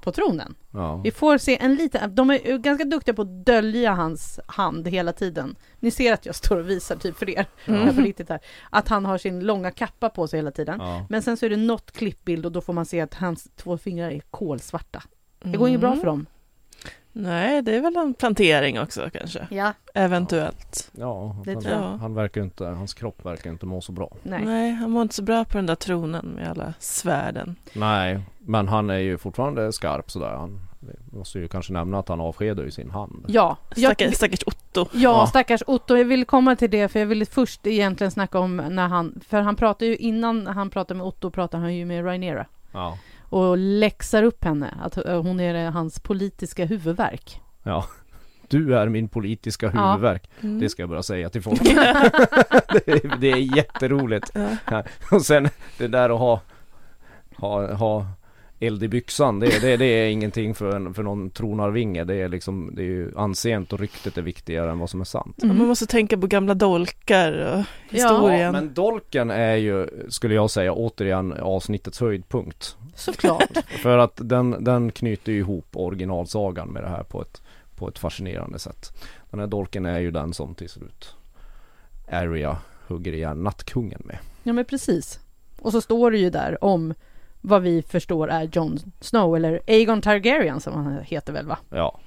på, 0.00 0.12
tronen. 0.12 0.54
Ja. 0.70 0.96
Vi 0.96 1.10
får 1.10 1.38
se 1.38 1.58
en 1.60 1.74
liten... 1.74 2.14
De 2.14 2.30
är 2.30 2.58
ganska 2.58 2.84
duktiga 2.84 3.14
på 3.14 3.22
att 3.22 3.46
dölja 3.46 3.92
hans 3.92 4.40
hand 4.46 4.88
hela 4.88 5.12
tiden. 5.12 5.56
Ni 5.80 5.90
ser 5.90 6.12
att 6.12 6.26
jag 6.26 6.34
står 6.34 6.56
och 6.56 6.70
visar 6.70 6.96
typ 6.96 7.16
för 7.16 7.30
er. 7.30 7.46
Mm. 7.64 8.04
riktigt 8.04 8.28
här. 8.28 8.40
Att 8.70 8.88
han 8.88 9.04
har 9.04 9.18
sin 9.18 9.40
långa 9.40 9.70
kappa 9.70 10.10
på 10.10 10.28
sig 10.28 10.38
hela 10.38 10.50
tiden. 10.50 10.80
Ja. 10.80 11.06
Men 11.08 11.22
sen 11.22 11.36
så 11.36 11.46
är 11.46 11.50
det 11.50 11.56
något 11.56 11.92
klippbild 11.92 12.46
och 12.46 12.52
då 12.52 12.60
får 12.60 12.72
man 12.72 12.86
se 12.86 13.00
att 13.00 13.14
hans 13.14 13.48
två 13.56 13.78
fingrar 13.78 14.10
är 14.10 14.20
kolsvarta. 14.20 15.02
Det 15.42 15.56
går 15.56 15.68
inget 15.68 15.80
bra 15.80 15.96
för 15.96 16.06
dem. 16.06 16.26
Nej, 17.12 17.62
det 17.62 17.76
är 17.76 17.80
väl 17.80 17.96
en 17.96 18.14
plantering 18.14 18.80
också 18.80 19.08
kanske. 19.12 19.46
Ja. 19.50 19.72
Eventuellt. 19.94 20.90
Ja, 20.92 21.36
Det 21.44 21.52
han, 21.54 21.62
tror 21.62 21.74
jag. 21.74 21.80
han 21.98 22.14
verkar 22.14 22.42
inte, 22.42 22.64
hans 22.64 22.94
kropp 22.94 23.24
verkar 23.26 23.50
inte 23.50 23.66
må 23.66 23.80
så 23.80 23.92
bra. 23.92 24.10
Nej. 24.22 24.44
Nej, 24.44 24.70
han 24.72 24.90
mår 24.90 25.02
inte 25.02 25.14
så 25.14 25.22
bra 25.22 25.44
på 25.44 25.56
den 25.58 25.66
där 25.66 25.74
tronen 25.74 26.26
med 26.26 26.48
alla 26.50 26.74
svärden. 26.78 27.56
Nej, 27.72 28.20
men 28.38 28.68
han 28.68 28.90
är 28.90 28.98
ju 28.98 29.18
fortfarande 29.18 29.72
skarp 29.72 30.10
sådär. 30.10 30.30
Han 30.36 30.60
vi 31.10 31.18
måste 31.18 31.38
ju 31.38 31.48
kanske 31.48 31.72
nämna 31.72 31.98
att 31.98 32.08
han 32.08 32.20
avskedar 32.20 32.64
ju 32.64 32.70
sin 32.70 32.90
hand. 32.90 33.24
Ja, 33.28 33.56
jag, 33.76 33.96
Stackars, 33.96 34.14
stackars 34.16 34.42
Otto. 34.46 34.80
ja, 34.92 34.98
Ja. 35.00 35.26
stackars 35.26 35.62
Otto. 35.66 35.96
Jag 35.96 36.04
vill 36.04 36.24
komma 36.24 36.56
till 36.56 36.70
det 36.70 36.88
för 36.88 36.98
jag 37.00 37.06
ville 37.06 37.26
först 37.26 37.66
egentligen 37.66 38.10
snacka 38.10 38.38
om 38.38 38.56
när 38.56 38.88
han, 38.88 39.20
för 39.28 39.40
han 39.40 39.56
pratar 39.56 39.86
ju 39.86 39.96
innan 39.96 40.46
han 40.46 40.70
pratar 40.70 40.94
med 40.94 41.06
Otto 41.06 41.30
pratar 41.30 41.58
han 41.58 41.74
ju 41.74 41.84
med 41.84 42.04
Rhaenyra 42.04 42.46
Ja, 42.72 42.98
och 43.34 43.58
läxar 43.58 44.22
upp 44.22 44.44
henne 44.44 44.74
att 44.82 44.96
eh, 44.96 45.22
hon 45.22 45.40
är 45.40 45.70
hans 45.70 46.00
politiska 46.00 46.64
huvudvärk. 46.64 47.40
ja. 47.62 47.84
Du 48.48 48.76
är 48.78 48.88
min 48.88 49.08
politiska 49.08 49.70
Ja. 49.74 49.86
huvudvärk. 49.92 50.30
Mm. 50.40 50.60
Det 50.60 50.68
ska 50.68 50.82
jag 50.82 50.88
börja 50.88 51.02
säga 51.02 51.28
till 51.28 51.42
folk. 51.42 51.62
det, 51.64 52.88
är, 52.88 53.16
det 53.20 53.30
är 53.32 53.56
jätteroligt. 53.56 54.30
Ja. 54.70 54.84
Och 55.10 55.22
sen 55.22 55.48
det 55.78 55.88
där 55.88 56.10
att 56.10 56.18
ha, 56.18 56.40
ha, 57.36 57.74
ha 57.74 58.06
eld 58.66 58.82
i 58.82 58.88
byxan, 58.88 59.40
det, 59.40 59.60
det, 59.60 59.76
det 59.76 59.84
är 59.84 60.08
ingenting 60.08 60.54
för, 60.54 60.76
en, 60.76 60.94
för 60.94 61.02
någon 61.02 61.30
tronarvinge. 61.30 62.04
Det 62.04 62.14
är 62.14 62.28
liksom, 62.28 62.70
det 62.74 62.82
är 62.82 62.86
ju 62.86 63.12
anseendet 63.16 63.72
och 63.72 63.80
ryktet 63.80 64.18
är 64.18 64.22
viktigare 64.22 64.70
än 64.70 64.78
vad 64.78 64.90
som 64.90 65.00
är 65.00 65.04
sant. 65.04 65.36
Ja, 65.42 65.46
Man 65.46 65.56
måste 65.56 65.86
tänka 65.86 66.18
på 66.18 66.26
gamla 66.26 66.54
dolkar 66.54 67.32
och 67.32 67.64
historien. 67.94 68.40
Ja, 68.40 68.52
men 68.52 68.74
dolken 68.74 69.30
är 69.30 69.56
ju, 69.56 69.88
skulle 70.08 70.34
jag 70.34 70.50
säga, 70.50 70.72
återigen 70.72 71.32
avsnittets 71.32 72.00
höjdpunkt. 72.00 72.76
Såklart. 72.94 73.58
För 73.82 73.98
att 73.98 74.20
den, 74.22 74.64
den 74.64 74.90
knyter 74.92 75.32
ju 75.32 75.38
ihop 75.38 75.66
originalsagan 75.72 76.68
med 76.68 76.82
det 76.82 76.88
här 76.88 77.02
på 77.02 77.22
ett, 77.22 77.42
på 77.76 77.88
ett 77.88 77.98
fascinerande 77.98 78.58
sätt. 78.58 78.92
Den 79.30 79.40
här 79.40 79.46
dolken 79.46 79.86
är 79.86 79.98
ju 79.98 80.10
den 80.10 80.34
som 80.34 80.54
till 80.54 80.68
slut 80.68 81.14
Arya 82.10 82.56
hugger 82.86 83.12
ihjäl 83.12 83.36
nattkungen 83.36 84.02
med. 84.04 84.18
ja 84.42 84.52
men 84.52 84.64
precis. 84.64 85.20
Och 85.60 85.72
så 85.72 85.80
står 85.80 86.10
det 86.10 86.18
ju 86.18 86.30
där 86.30 86.64
om 86.64 86.94
vad 87.44 87.62
vi 87.62 87.82
förstår 87.82 88.28
är 88.30 88.48
Jon 88.52 88.78
Snow 89.00 89.36
eller 89.36 89.60
Aegon 89.66 90.00
Targaryen 90.02 90.60
som 90.60 90.74
han 90.74 90.98
heter 91.04 91.32
väl 91.32 91.46
va? 91.46 91.58
Ja, 91.70 92.00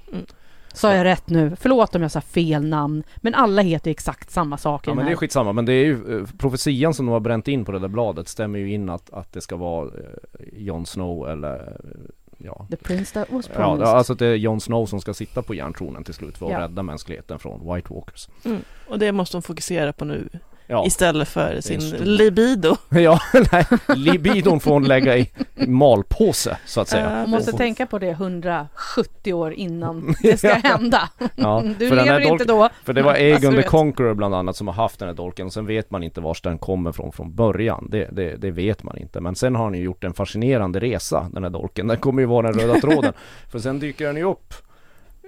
Sa 0.73 0.93
jag 0.95 1.03
rätt 1.05 1.29
nu? 1.29 1.55
Förlåt 1.59 1.95
om 1.95 2.01
jag 2.01 2.11
sa 2.11 2.21
fel 2.21 2.65
namn. 2.65 3.03
Men 3.17 3.33
alla 3.35 3.61
heter 3.61 3.91
exakt 3.91 4.31
samma 4.31 4.57
sak 4.57 4.87
i 4.87 4.89
ja 4.89 4.91
den 4.91 4.95
men 4.97 5.05
det 5.05 5.11
är 5.11 5.15
skitsamma. 5.15 5.53
Men 5.53 5.65
det 5.65 5.73
är 5.73 5.85
ju, 5.85 6.19
eh, 6.19 6.25
profetian 6.37 6.93
som 6.93 7.05
de 7.05 7.11
har 7.11 7.19
bränt 7.19 7.47
in 7.47 7.65
på 7.65 7.71
det 7.71 7.79
där 7.79 7.87
bladet 7.87 8.27
stämmer 8.27 8.59
ju 8.59 8.73
in 8.73 8.89
att, 8.89 9.09
att 9.13 9.33
det 9.33 9.41
ska 9.41 9.55
vara 9.55 9.85
eh, 9.87 10.45
Jon 10.53 10.85
Snow 10.85 11.29
eller 11.29 11.55
eh, 11.55 11.99
Ja, 12.37 12.67
The 12.69 12.77
Prince 12.77 13.13
that 13.13 13.31
was 13.31 13.49
Ja, 13.49 13.55
promised. 13.55 13.87
alltså 13.87 14.13
att 14.13 14.19
det 14.19 14.25
är 14.27 14.35
Jon 14.35 14.61
Snow 14.61 14.85
som 14.85 15.01
ska 15.01 15.13
sitta 15.13 15.41
på 15.41 15.55
järntronen 15.55 16.03
till 16.03 16.13
slut 16.13 16.37
för 16.37 16.45
att 16.45 16.51
Ja. 16.51 16.59
rädda 16.59 16.83
mänskligheten 16.83 17.39
från 17.39 17.73
White 17.73 17.93
Walkers. 17.93 18.29
Mm. 18.45 18.61
Och 18.87 18.99
det 18.99 19.11
måste 19.11 19.37
de 19.37 19.41
fokusera 19.41 19.93
på 19.93 20.05
nu 20.05 20.29
Ja, 20.69 20.85
istället 20.85 21.27
för 21.27 21.61
sin 21.61 21.81
stor- 21.81 21.97
libido. 22.05 22.75
ja 22.89 23.19
nej, 23.51 23.65
libidon 23.95 24.59
får 24.59 24.71
hon 24.71 24.83
lägga 24.83 25.17
i 25.17 25.31
malpåse 25.67 26.57
så 26.65 26.81
att 26.81 26.87
säga. 26.87 27.09
Man 27.09 27.29
måste 27.29 27.51
tänka 27.51 27.85
på 27.85 27.99
det 27.99 28.09
170 28.09 29.33
år 29.33 29.53
innan 29.53 30.15
det 30.21 30.37
ska 30.37 30.53
hända. 30.53 31.09
Ja, 31.35 31.63
Du 31.79 31.89
lever 31.89 32.19
inte 32.19 32.45
då. 32.45 32.69
För 32.83 32.93
det 32.93 33.01
var 33.01 33.13
du 33.51 33.61
the. 33.61 33.67
Conqueror 33.67 34.13
bland 34.13 34.35
annat 34.35 34.55
som 34.55 34.67
har 34.67 34.73
haft 34.75 34.99
den 34.99 35.07
här 35.07 35.15
dolken 35.15 35.45
och 35.45 35.53
sen 35.53 35.65
vet 35.65 35.91
man 35.91 36.03
inte 36.03 36.21
vars 36.21 36.41
den 36.41 36.57
kommer 36.57 36.91
från 36.91 37.11
från 37.11 37.35
början. 37.35 37.87
Det, 37.91 38.09
det, 38.11 38.35
det 38.35 38.51
vet 38.51 38.83
man 38.83 38.97
inte. 38.97 39.21
Men 39.21 39.35
sen 39.35 39.55
har 39.55 39.63
han 39.63 39.73
ju 39.73 39.83
gjort 39.83 40.03
en 40.03 40.13
fascinerande 40.13 40.79
resa 40.79 41.29
den 41.33 41.43
här 41.43 41.49
dolken. 41.49 41.87
Den 41.87 41.97
kommer 41.97 42.21
ju 42.21 42.25
vara 42.25 42.51
den 42.51 42.59
röda 42.59 42.79
tråden. 42.81 43.13
För 43.51 43.59
sen 43.59 43.79
dyker 43.79 44.07
den 44.07 44.15
ju 44.17 44.23
upp 44.23 44.53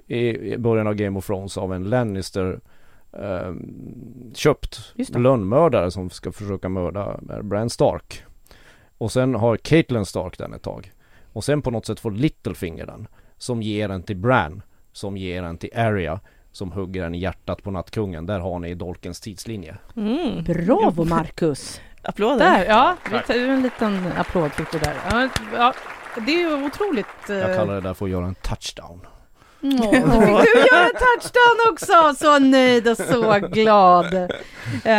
i, 0.07 0.53
i 0.53 0.57
början 0.57 0.87
av 0.87 0.93
Game 0.93 1.17
of 1.19 1.25
Thrones 1.25 1.57
av 1.57 1.73
en 1.73 1.83
Lannister 1.83 2.59
eh, 3.13 3.53
köpt 4.33 4.93
lönnmördare 5.15 5.91
som 5.91 6.09
ska 6.09 6.31
försöka 6.31 6.69
mörda 6.69 7.19
Bran 7.43 7.69
Stark. 7.69 8.23
Och 8.97 9.11
sen 9.11 9.35
har 9.35 9.57
Caitlyn 9.57 10.05
Stark 10.05 10.37
den 10.37 10.53
ett 10.53 10.63
tag. 10.63 10.91
Och 11.33 11.43
sen 11.43 11.61
på 11.61 11.71
något 11.71 11.85
sätt 11.85 11.99
får 11.99 12.11
Littlefinger 12.11 12.85
den. 12.85 13.07
Som 13.37 13.61
ger 13.61 13.87
den 13.87 14.03
till 14.03 14.17
Bran. 14.17 14.61
Som 14.91 15.17
ger 15.17 15.41
den 15.41 15.57
till 15.57 15.69
Arya. 15.75 16.19
Som 16.51 16.71
hugger 16.71 17.03
den 17.03 17.15
i 17.15 17.19
hjärtat 17.19 17.63
på 17.63 17.71
nattkungen. 17.71 18.25
Där 18.25 18.39
har 18.39 18.59
ni 18.59 18.75
dolkens 18.75 19.21
tidslinje. 19.21 19.77
Mm. 19.95 20.43
Bravo 20.43 21.05
Marcus! 21.05 21.81
Applåder. 22.01 22.45
Där, 22.45 22.65
ja. 22.65 22.97
Vi 23.11 23.19
tar 23.19 23.49
en 23.49 23.61
liten 23.61 24.11
applåd 24.17 24.51
fick 24.51 24.71
du 24.71 24.79
där. 24.79 24.95
Ja, 25.11 25.29
ja, 25.53 25.73
det 26.25 26.31
är 26.31 26.39
ju 26.39 26.65
otroligt... 26.65 27.05
Jag 27.27 27.49
eh, 27.51 27.55
kallar 27.57 27.75
det 27.75 27.81
där 27.81 27.93
för 27.93 28.05
att 28.05 28.11
göra 28.11 28.25
en 28.25 28.35
touchdown. 28.35 29.01
Då 29.61 29.69
fick 29.69 30.53
du 30.53 30.59
göra 30.59 30.85
en 30.85 30.91
touchdown 30.99 31.71
också! 31.71 32.15
Så 32.25 32.39
nöjd 32.39 32.87
och 32.87 32.97
så 32.97 33.39
glad. 33.51 34.13
Eh, 34.85 34.91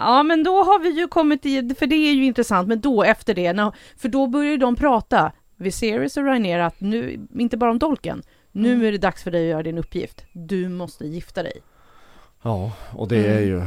ja, 0.00 0.22
men 0.22 0.44
då 0.44 0.62
har 0.64 0.78
vi 0.78 0.88
ju 0.90 1.08
kommit 1.08 1.46
i, 1.46 1.74
för 1.78 1.86
det 1.86 1.94
är 1.96 2.12
ju 2.12 2.24
intressant, 2.24 2.68
men 2.68 2.80
då 2.80 3.02
efter 3.02 3.34
det, 3.34 3.52
när, 3.52 3.72
för 3.98 4.08
då 4.08 4.26
börjar 4.26 4.50
ju 4.50 4.56
de 4.56 4.76
prata. 4.76 5.32
Viserys 5.56 6.16
och 6.16 6.24
Rhaenyra 6.24 6.66
att 6.66 6.80
nu, 6.80 7.26
inte 7.38 7.56
bara 7.56 7.70
om 7.70 7.78
dolken, 7.78 8.22
nu 8.52 8.72
Mm. 8.74 8.86
är 8.86 8.92
det 8.92 8.98
dags 8.98 9.22
för 9.24 9.30
dig 9.30 9.44
att 9.46 9.50
göra 9.50 9.62
din 9.62 9.78
uppgift. 9.78 10.24
Du 10.32 10.68
måste 10.68 11.04
gifta 11.06 11.42
dig. 11.42 11.62
Ja, 12.42 12.72
och 12.96 13.08
det 13.08 13.16
är 13.26 13.38
Mm. 13.38 13.48
ju 13.48 13.58
eh, 13.58 13.64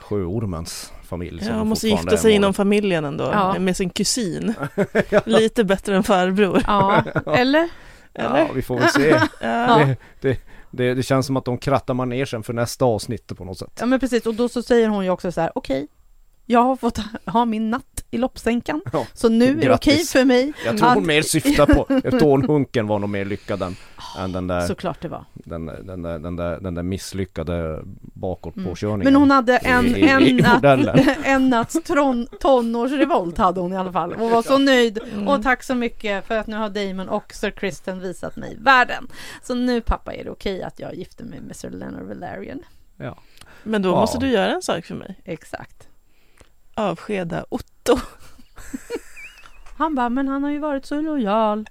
sjöormens 0.00 0.92
familj 1.08 1.38
som 1.40 1.48
Ja, 1.48 1.54
han 1.54 1.68
måste 1.68 1.88
gifta 1.88 2.16
sig 2.16 2.32
inom 2.32 2.54
familjen 2.54 3.04
ändå, 3.04 3.24
Ja. 3.32 3.58
med 3.58 3.76
sin 3.76 3.90
kusin. 3.90 4.54
Lite 5.24 5.64
bättre 5.64 5.96
än 5.96 6.02
farbror. 6.02 6.62
Ja, 6.66 7.04
eller? 7.36 7.68
Eller? 8.14 8.38
Ja, 8.38 8.52
vi 8.54 8.62
får 8.62 8.78
väl 8.78 8.88
se. 8.88 9.08
Ja. 9.40 9.76
det, 9.78 9.96
det, 10.20 10.40
det, 10.70 10.94
det 10.94 11.02
känns 11.02 11.26
som 11.26 11.36
att 11.36 11.44
de 11.44 11.58
krattar 11.58 11.94
manegen 11.94 12.42
för 12.42 12.52
nästa 12.52 12.84
avsnitt 12.84 13.36
på 13.36 13.44
något 13.44 13.58
sätt. 13.58 13.76
Ja 13.80 13.86
men 13.86 14.00
precis, 14.00 14.26
och 14.26 14.34
då 14.34 14.48
så 14.48 14.62
säger 14.62 14.88
hon 14.88 15.04
ju 15.04 15.10
också 15.10 15.32
så 15.32 15.40
här, 15.40 15.52
okej, 15.54 15.88
jag 16.46 16.60
har 16.60 16.76
fått 16.76 16.98
ha 17.26 17.44
min 17.44 17.70
natt 17.70 17.97
i 18.10 18.18
loppsänkan, 18.18 18.80
Ja. 18.92 19.06
så 19.14 19.28
nu 19.28 19.44
är 19.60 19.68
det 19.68 19.74
okej 19.74 19.98
för 19.98 20.24
mig. 20.24 20.52
Jag 20.64 20.78
tror 20.78 20.88
hon 20.88 20.98
att- 20.98 21.04
mer 21.04 21.22
syftar 21.22 21.66
på, 21.66 21.84
Tårnhunken 22.18 22.86
var 22.86 22.98
nog 22.98 23.10
mer 23.10 23.24
lyckad 23.24 23.62
än, 23.62 23.76
än 24.18 24.32
den 24.32 24.46
där, 24.46 24.60
Såklart 24.60 25.00
det 25.02 25.08
var. 25.08 25.24
den, 25.34 25.66
den, 25.66 26.02
där, 26.02 26.18
den, 26.18 26.36
där, 26.36 26.60
den 26.60 26.74
där 26.74 26.82
misslyckade 26.82 27.80
bakåt 28.00 28.56
Mm. 28.56 28.98
Men 28.98 29.14
hon 29.16 29.30
hade 29.30 29.56
en, 29.56 29.86
I- 29.96 30.02
en, 30.08 30.22
i 30.22 30.32
natt, 30.32 30.64
en 31.24 31.48
natts 31.48 31.76
tron, 31.84 32.26
tonårsrevolt 32.40 33.38
hade 33.38 33.60
hon 33.60 33.72
i 33.72 33.76
alla 33.76 33.92
fall 33.92 34.12
och 34.12 34.30
var 34.30 34.42
så 34.42 34.58
nöjd. 34.58 34.98
Mm. 35.12 35.28
Och 35.28 35.42
tack 35.42 35.62
så 35.62 35.74
mycket 35.74 36.26
för 36.26 36.36
att 36.38 36.46
nu 36.46 36.56
har 36.56 36.68
Damon 36.68 37.08
och 37.08 37.32
Sir 37.32 37.50
Kristen 37.50 38.00
visat 38.00 38.36
mig 38.36 38.56
världen. 38.60 39.08
Så 39.42 39.54
nu 39.54 39.80
pappa 39.80 40.14
är 40.14 40.24
det 40.24 40.30
okej 40.30 40.62
att 40.62 40.80
jag 40.80 40.94
gifter 40.94 41.24
mig 41.24 41.40
med 41.40 41.56
Sir 41.56 41.70
Leonard 41.70 42.06
Valerian. 42.06 42.62
Men 43.62 43.82
då 43.82 43.88
Ja. 43.88 44.00
måste 44.00 44.18
du 44.18 44.28
göra 44.28 44.50
en 44.54 44.62
sak 44.62 44.84
för 44.84 44.94
mig. 44.94 45.20
Exakt. 45.24 45.88
Avskeda 46.78 47.44
Otto. 47.48 47.96
Han 49.76 49.94
bara, 49.94 50.08
men 50.08 50.28
han 50.28 50.42
har 50.42 50.50
ju 50.50 50.58
varit 50.58 50.86
så 50.86 51.00
lojal 51.00 51.68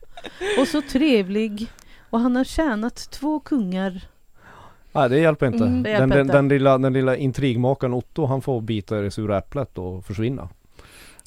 och 0.60 0.68
så 0.68 0.82
trevlig 0.82 1.68
och 2.10 2.20
han 2.20 2.36
har 2.36 2.44
tjänat 2.44 2.96
två 3.12 3.40
kungar. 3.40 4.02
Nej 4.92 5.10
det 5.10 5.20
hjälper 5.20 5.46
inte. 5.48 5.64
Mm, 5.64 5.84
det 5.84 5.90
den, 5.90 6.00
hjälper 6.00 6.18
den, 6.18 6.26
inte. 6.26 6.38
den, 6.38 6.48
lilla, 6.48 6.78
den 6.78 6.94
lilla 6.94 7.16
intrigmakaren 7.16 7.94
Otto 7.94 8.26
han 8.26 8.42
får 8.42 8.62
bita 8.62 9.00
i 9.00 9.02
det 9.02 9.12
sura 9.12 9.38
äpplet 9.38 9.78
och 9.78 10.06
försvinna. 10.06 10.50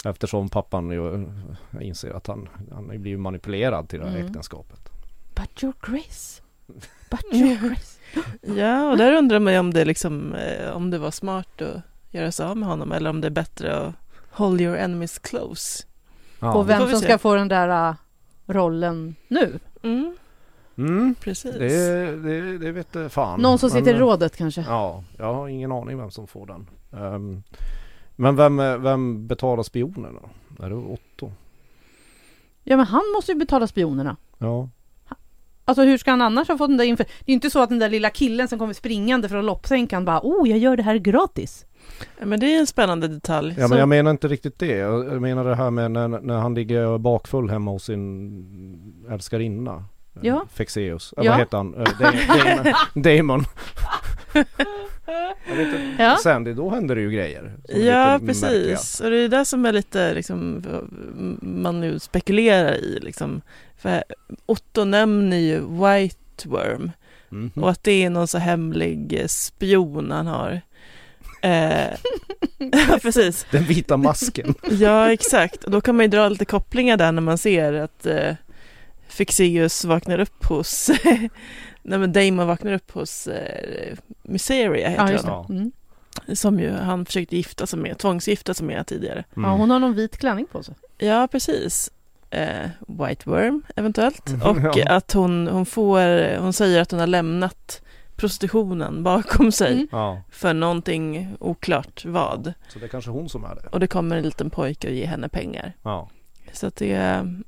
Eftersom 0.05 0.49
pappan 0.49 0.91
ju 0.91 1.15
eh, 1.15 1.87
inser 1.87 2.11
att 2.11 2.27
han, 2.27 2.49
han 2.73 2.89
har 2.89 2.97
blivit 2.99 3.21
manipulerad 3.21 3.89
till 3.89 3.99
det 4.01 4.07
här 4.07 4.15
Mm. 4.17 4.27
äktenskapet. 4.27 4.91
But 5.35 5.63
your 5.63 5.75
grace. 5.81 6.43
But 7.11 7.25
your 7.35 7.69
grace. 7.69 7.99
Ja, 8.61 8.91
och 8.91 8.97
där 8.97 9.13
undrar 9.13 9.39
man 9.39 9.53
ju 9.53 9.59
om 9.59 9.75
det, 9.75 9.85
liksom, 9.85 10.35
eh, 10.35 10.71
om 10.71 10.91
det 10.91 10.99
var 10.99 11.11
smart 11.11 11.63
att 11.63 11.83
göra 12.11 12.33
sig 12.33 12.47
av 12.47 12.57
med 12.57 12.69
honom 12.69 12.93
eller 12.93 13.11
om 13.11 13.21
det 13.21 13.29
är 13.29 13.31
bättre 13.31 13.77
att 13.77 13.95
hold 14.31 14.61
your 14.61 14.77
enemies 14.77 15.19
close. 15.19 15.85
Ja. 16.41 16.55
och 16.55 16.69
vem 16.71 16.91
som 16.91 17.01
se. 17.01 17.05
ska 17.07 17.19
få 17.19 17.35
den 17.35 17.49
där 17.49 17.89
äh, 17.89 17.95
rollen 18.47 19.15
nu? 19.29 19.59
Mm, 19.83 20.17
Mm, 20.77 21.15
precis. 21.21 21.55
det, 21.55 22.17
det, 22.17 22.59
det 22.59 22.73
vet 22.73 22.95
jag 22.95 23.13
fan. 23.13 23.41
Någon 23.41 23.59
som 23.59 23.71
sitter 23.71 23.91
i 23.91 23.93
Men, 23.93 24.01
rådet 24.01 24.37
kanske? 24.37 24.61
Ja, 24.61 25.05
jag 25.19 25.35
har 25.35 25.49
ingen 25.49 25.73
aning 25.73 25.99
vem 25.99 26.11
som 26.11 26.27
får 26.27 26.47
den. 26.47 26.67
Ehm, 26.93 27.43
men 28.17 28.37
vem, 28.37 28.57
vem 28.83 29.27
betalar 29.27 29.63
spionerna? 29.63 30.21
Är 30.59 30.69
det 30.69 30.75
Otto? 30.75 31.33
Ja 32.65 32.77
men 32.77 32.87
han 32.87 33.03
måste 33.17 33.33
ju 33.33 33.39
betala 33.39 33.67
spionerna. 33.67 34.17
Ja. 34.39 34.69
Alltså 35.65 35.83
hur 35.83 35.99
ska 35.99 36.11
han 36.11 36.23
annars 36.23 36.49
ha 36.49 36.59
fått 36.59 36.69
den 36.71 36.77
där 36.77 36.85
inför... 36.85 37.05
Det 37.05 37.11
är 37.27 37.31
ju 37.31 37.35
inte 37.35 37.51
så 37.51 37.63
att 37.63 37.69
den 37.69 37.79
där 37.79 37.89
lilla 37.89 38.11
killen 38.11 38.49
som 38.49 38.59
kommer 38.59 38.75
springande 38.75 39.29
från 39.29 39.47
loppsänkan 39.47 40.05
bara 40.05 40.21
oh 40.23 40.49
jag 40.49 40.59
gör 40.59 40.77
det 40.77 40.83
här 40.83 40.97
gratis. 40.97 41.67
Men 42.23 42.41
det 42.41 42.55
är 42.55 42.61
en 42.61 42.67
spännande 42.67 43.09
detalj. 43.09 43.55
Ja 43.59 43.63
Så- 43.65 43.69
men 43.69 43.79
jag 43.79 43.89
menar 43.89 44.11
inte 44.11 44.29
riktigt 44.29 44.59
det. 44.59 44.77
Jag 44.77 45.23
menar 45.23 45.45
det 45.45 45.55
här 45.55 45.71
med 45.71 45.91
när, 45.91 46.09
när 46.09 46.39
han 46.39 46.55
ligger 46.55 46.99
bakfull 46.99 47.51
hemma 47.51 47.71
hos 47.71 47.85
sin 47.85 49.05
älskarinna. 49.11 49.75
eh, 49.75 50.21
Ja. 50.23 50.47
Fexeus. 50.55 51.15
Ja. 51.17 51.23
Ja. 51.25 51.31
Vad 51.31 51.39
heter 51.41 51.57
han? 51.57 51.75
Eh, 51.75 51.85
Da- 51.99 52.75
Damon. 53.17 53.45
Ja. 55.99 56.17
Sen 56.23 56.45
det, 56.45 56.55
då 56.55 56.71
händer 56.71 56.95
det 56.95 57.01
ju 57.01 57.11
grejer. 57.11 57.57
Ja, 57.69 58.19
lite 58.23 58.25
märkliga. 58.41 58.77
precis. 58.77 59.01
Och 59.01 59.11
det 59.11 59.17
är 59.19 59.29
det 59.29 59.45
som 59.45 59.67
är 59.67 59.73
lite, 59.73 60.15
liksom, 60.15 60.63
man 61.43 61.81
nu 61.81 61.99
spekulerar 61.99 62.75
i. 62.75 62.99
Liksom. 63.03 63.41
För 63.77 64.03
Otto 64.47 64.85
nämner 64.85 65.37
ju 65.37 65.61
White 65.61 66.49
Worm 66.49 66.91
Mhm. 67.33 67.51
och 67.63 67.71
att 67.71 67.83
det 67.83 68.05
är 68.05 68.11
någon 68.11 68.29
så 68.29 68.39
hemlig 68.39 69.21
eh, 69.21 69.27
spion 69.27 70.11
han 70.11 70.27
har. 70.27 70.61
Eh, 71.43 71.87
precis. 73.03 73.47
Den 73.51 73.65
vita 73.65 73.97
masken. 73.97 74.55
Ja, 74.71 75.13
exakt. 75.13 75.65
Och 75.65 75.71
då 75.71 75.81
kan 75.81 75.97
man 75.97 76.05
ju 76.05 76.09
dra 76.09 76.29
lite 76.29 76.45
kopplingar 76.45 76.97
där 76.97 77.13
när 77.13 77.23
man 77.23 77.39
ser 77.39 77.73
att 77.73 78.07
eh, 78.07 78.35
Fixeus 79.09 79.85
vaknar 79.85 80.19
upp 80.21 80.45
hos, 80.45 80.91
nej 81.83 81.99
men 81.99 82.13
Damon 82.13 82.47
vaknar 82.47 82.73
upp 82.73 82.91
hos 82.91 83.27
eh, 83.27 83.97
Mysteria 84.23 84.89
heter 84.89 85.21
Ja, 85.25 85.47
det. 85.49 85.55
Mm. 85.55 85.73
Som 86.35 86.61
ju 86.61 86.71
han 86.73 87.05
försökte 87.07 87.37
gifta 87.37 87.67
sig 87.67 87.79
med, 87.79 87.99
tvångsgifta 87.99 88.55
sig 88.55 88.67
med 88.67 88.87
tidigare. 88.87 89.25
Mm. 89.37 89.51
Ja, 89.51 89.57
hon 89.57 89.71
har 89.71 89.79
någon 89.79 89.95
vit 89.95 90.19
klänning 90.19 90.47
på 90.47 90.63
sig. 90.63 90.75
Ja, 90.99 91.29
precis. 91.33 91.91
Eh, 92.31 92.69
White 92.89 93.31
Worm 93.31 93.63
eventuellt. 93.77 94.29
Mm, 94.29 94.43
Och 94.43 94.77
ja. 94.77 94.89
att 94.89 95.13
hon, 95.13 95.49
hon 95.49 95.67
får, 95.67 96.37
hon 96.39 96.53
säger 96.53 96.81
att 96.81 96.91
hon 96.91 97.01
har 97.01 97.07
lämnat 97.07 97.83
prostitutionen 98.21 99.03
bakom 99.03 99.53
sig 99.53 99.73
Mm. 99.73 99.89
Ja, 99.93 100.23
för 100.31 100.55
någonting 100.55 101.37
oklart 101.41 102.05
vad. 102.05 102.53
så 102.69 102.79
det 102.79 102.85
är 102.85 102.89
kanske 102.89 103.11
hon 103.11 103.29
som 103.29 103.45
är 103.45 103.55
det. 103.55 103.67
Och 103.73 103.81
det 103.81 103.87
kommer 103.87 104.17
en 104.17 104.23
liten 104.23 104.51
pojke 104.51 104.89
och 104.89 104.95
ger 104.95 105.07
henne 105.07 105.29
pengar. 105.29 105.73
Ja. 105.83 106.09
Så 106.53 106.67
att 106.67 106.77
det 106.77 106.93
är, 106.93 107.19
mm, 107.21 107.43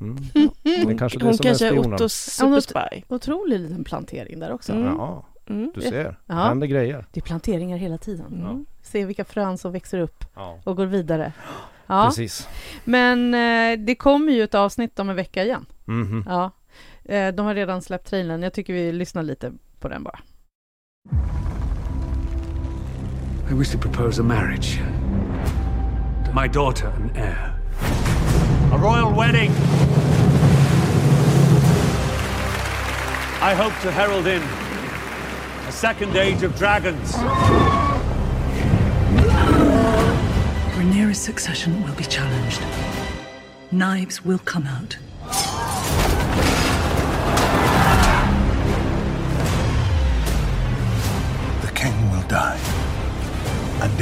Mm. 0.00 0.16
Mm. 0.34 0.48
Det 0.64 0.70
är 0.94 0.98
kanske 0.98 1.18
det 1.18 1.24
hon 1.24 1.34
som 1.36 1.46
är 1.46 1.48
kanske 1.50 1.66
är. 1.68 1.78
Ottos 1.78 2.38
Ja, 2.40 2.46
hon 2.46 2.62
superspy. 2.62 3.02
Otrolig 3.08 3.60
liten 3.60 3.84
plantering 3.84 4.38
där 4.40 4.52
också. 4.52 4.72
Mm. 4.72 4.84
Ja, 4.86 5.26
Mm. 5.46 5.72
du 5.74 5.80
ser. 5.80 6.04
Det 6.04 6.14
Ja. 6.26 6.34
händer 6.34 6.66
grejer. 6.66 7.06
Det 7.12 7.20
är 7.20 7.22
planteringar 7.24 7.76
hela 7.78 7.98
tiden. 7.98 8.26
Mm. 8.40 8.66
Se 8.82 9.04
vilka 9.04 9.24
frön 9.24 9.58
som 9.58 9.72
växer 9.72 9.98
upp 9.98 10.24
Ja. 10.34 10.58
och 10.64 10.76
går 10.76 10.86
vidare. 10.86 11.32
Ja, 11.86 12.04
Precis. 12.06 12.48
men 12.84 13.34
eh, 13.34 13.84
det 13.86 13.94
kommer 13.94 14.32
ju 14.32 14.42
ett 14.42 14.54
avsnitt 14.54 14.98
om 14.98 15.10
en 15.10 15.16
vecka 15.16 15.44
igen. 15.44 15.66
Mhm. 15.84 16.24
Ja. 16.28 16.50
Eh, 17.04 17.34
de 17.34 17.46
har 17.46 17.54
redan 17.54 17.82
släppt 17.82 18.06
trailern. 18.06 18.42
Jag 18.42 18.52
tycker 18.52 18.72
vi 18.72 18.92
lyssnar 18.92 19.22
lite 19.22 19.52
på 19.82 19.88
den 19.88 20.04
bara. 20.04 20.20
I 23.50 23.54
wish 23.54 23.70
to 23.70 23.78
propose 23.78 24.20
a 24.20 24.22
marriage. 24.22 24.78
To 26.24 26.32
my 26.32 26.48
daughter 26.48 26.88
and 26.96 27.16
heir. 27.16 27.54
A 28.72 28.78
royal 28.78 29.12
wedding. 29.12 29.50
I 33.42 33.54
hope 33.54 33.74
to 33.82 33.90
herald 33.90 34.26
in 34.26 34.42
a 35.68 35.72
second 35.72 36.16
age 36.16 36.42
of 36.44 36.56
dragons. 36.56 37.12
Rhaenyra's 40.76 41.18
succession 41.18 41.82
will 41.84 41.94
be 41.94 42.04
challenged. 42.04 42.62
Knives 43.72 44.24
will 44.24 44.38
come 44.38 44.66
out. 44.66 44.96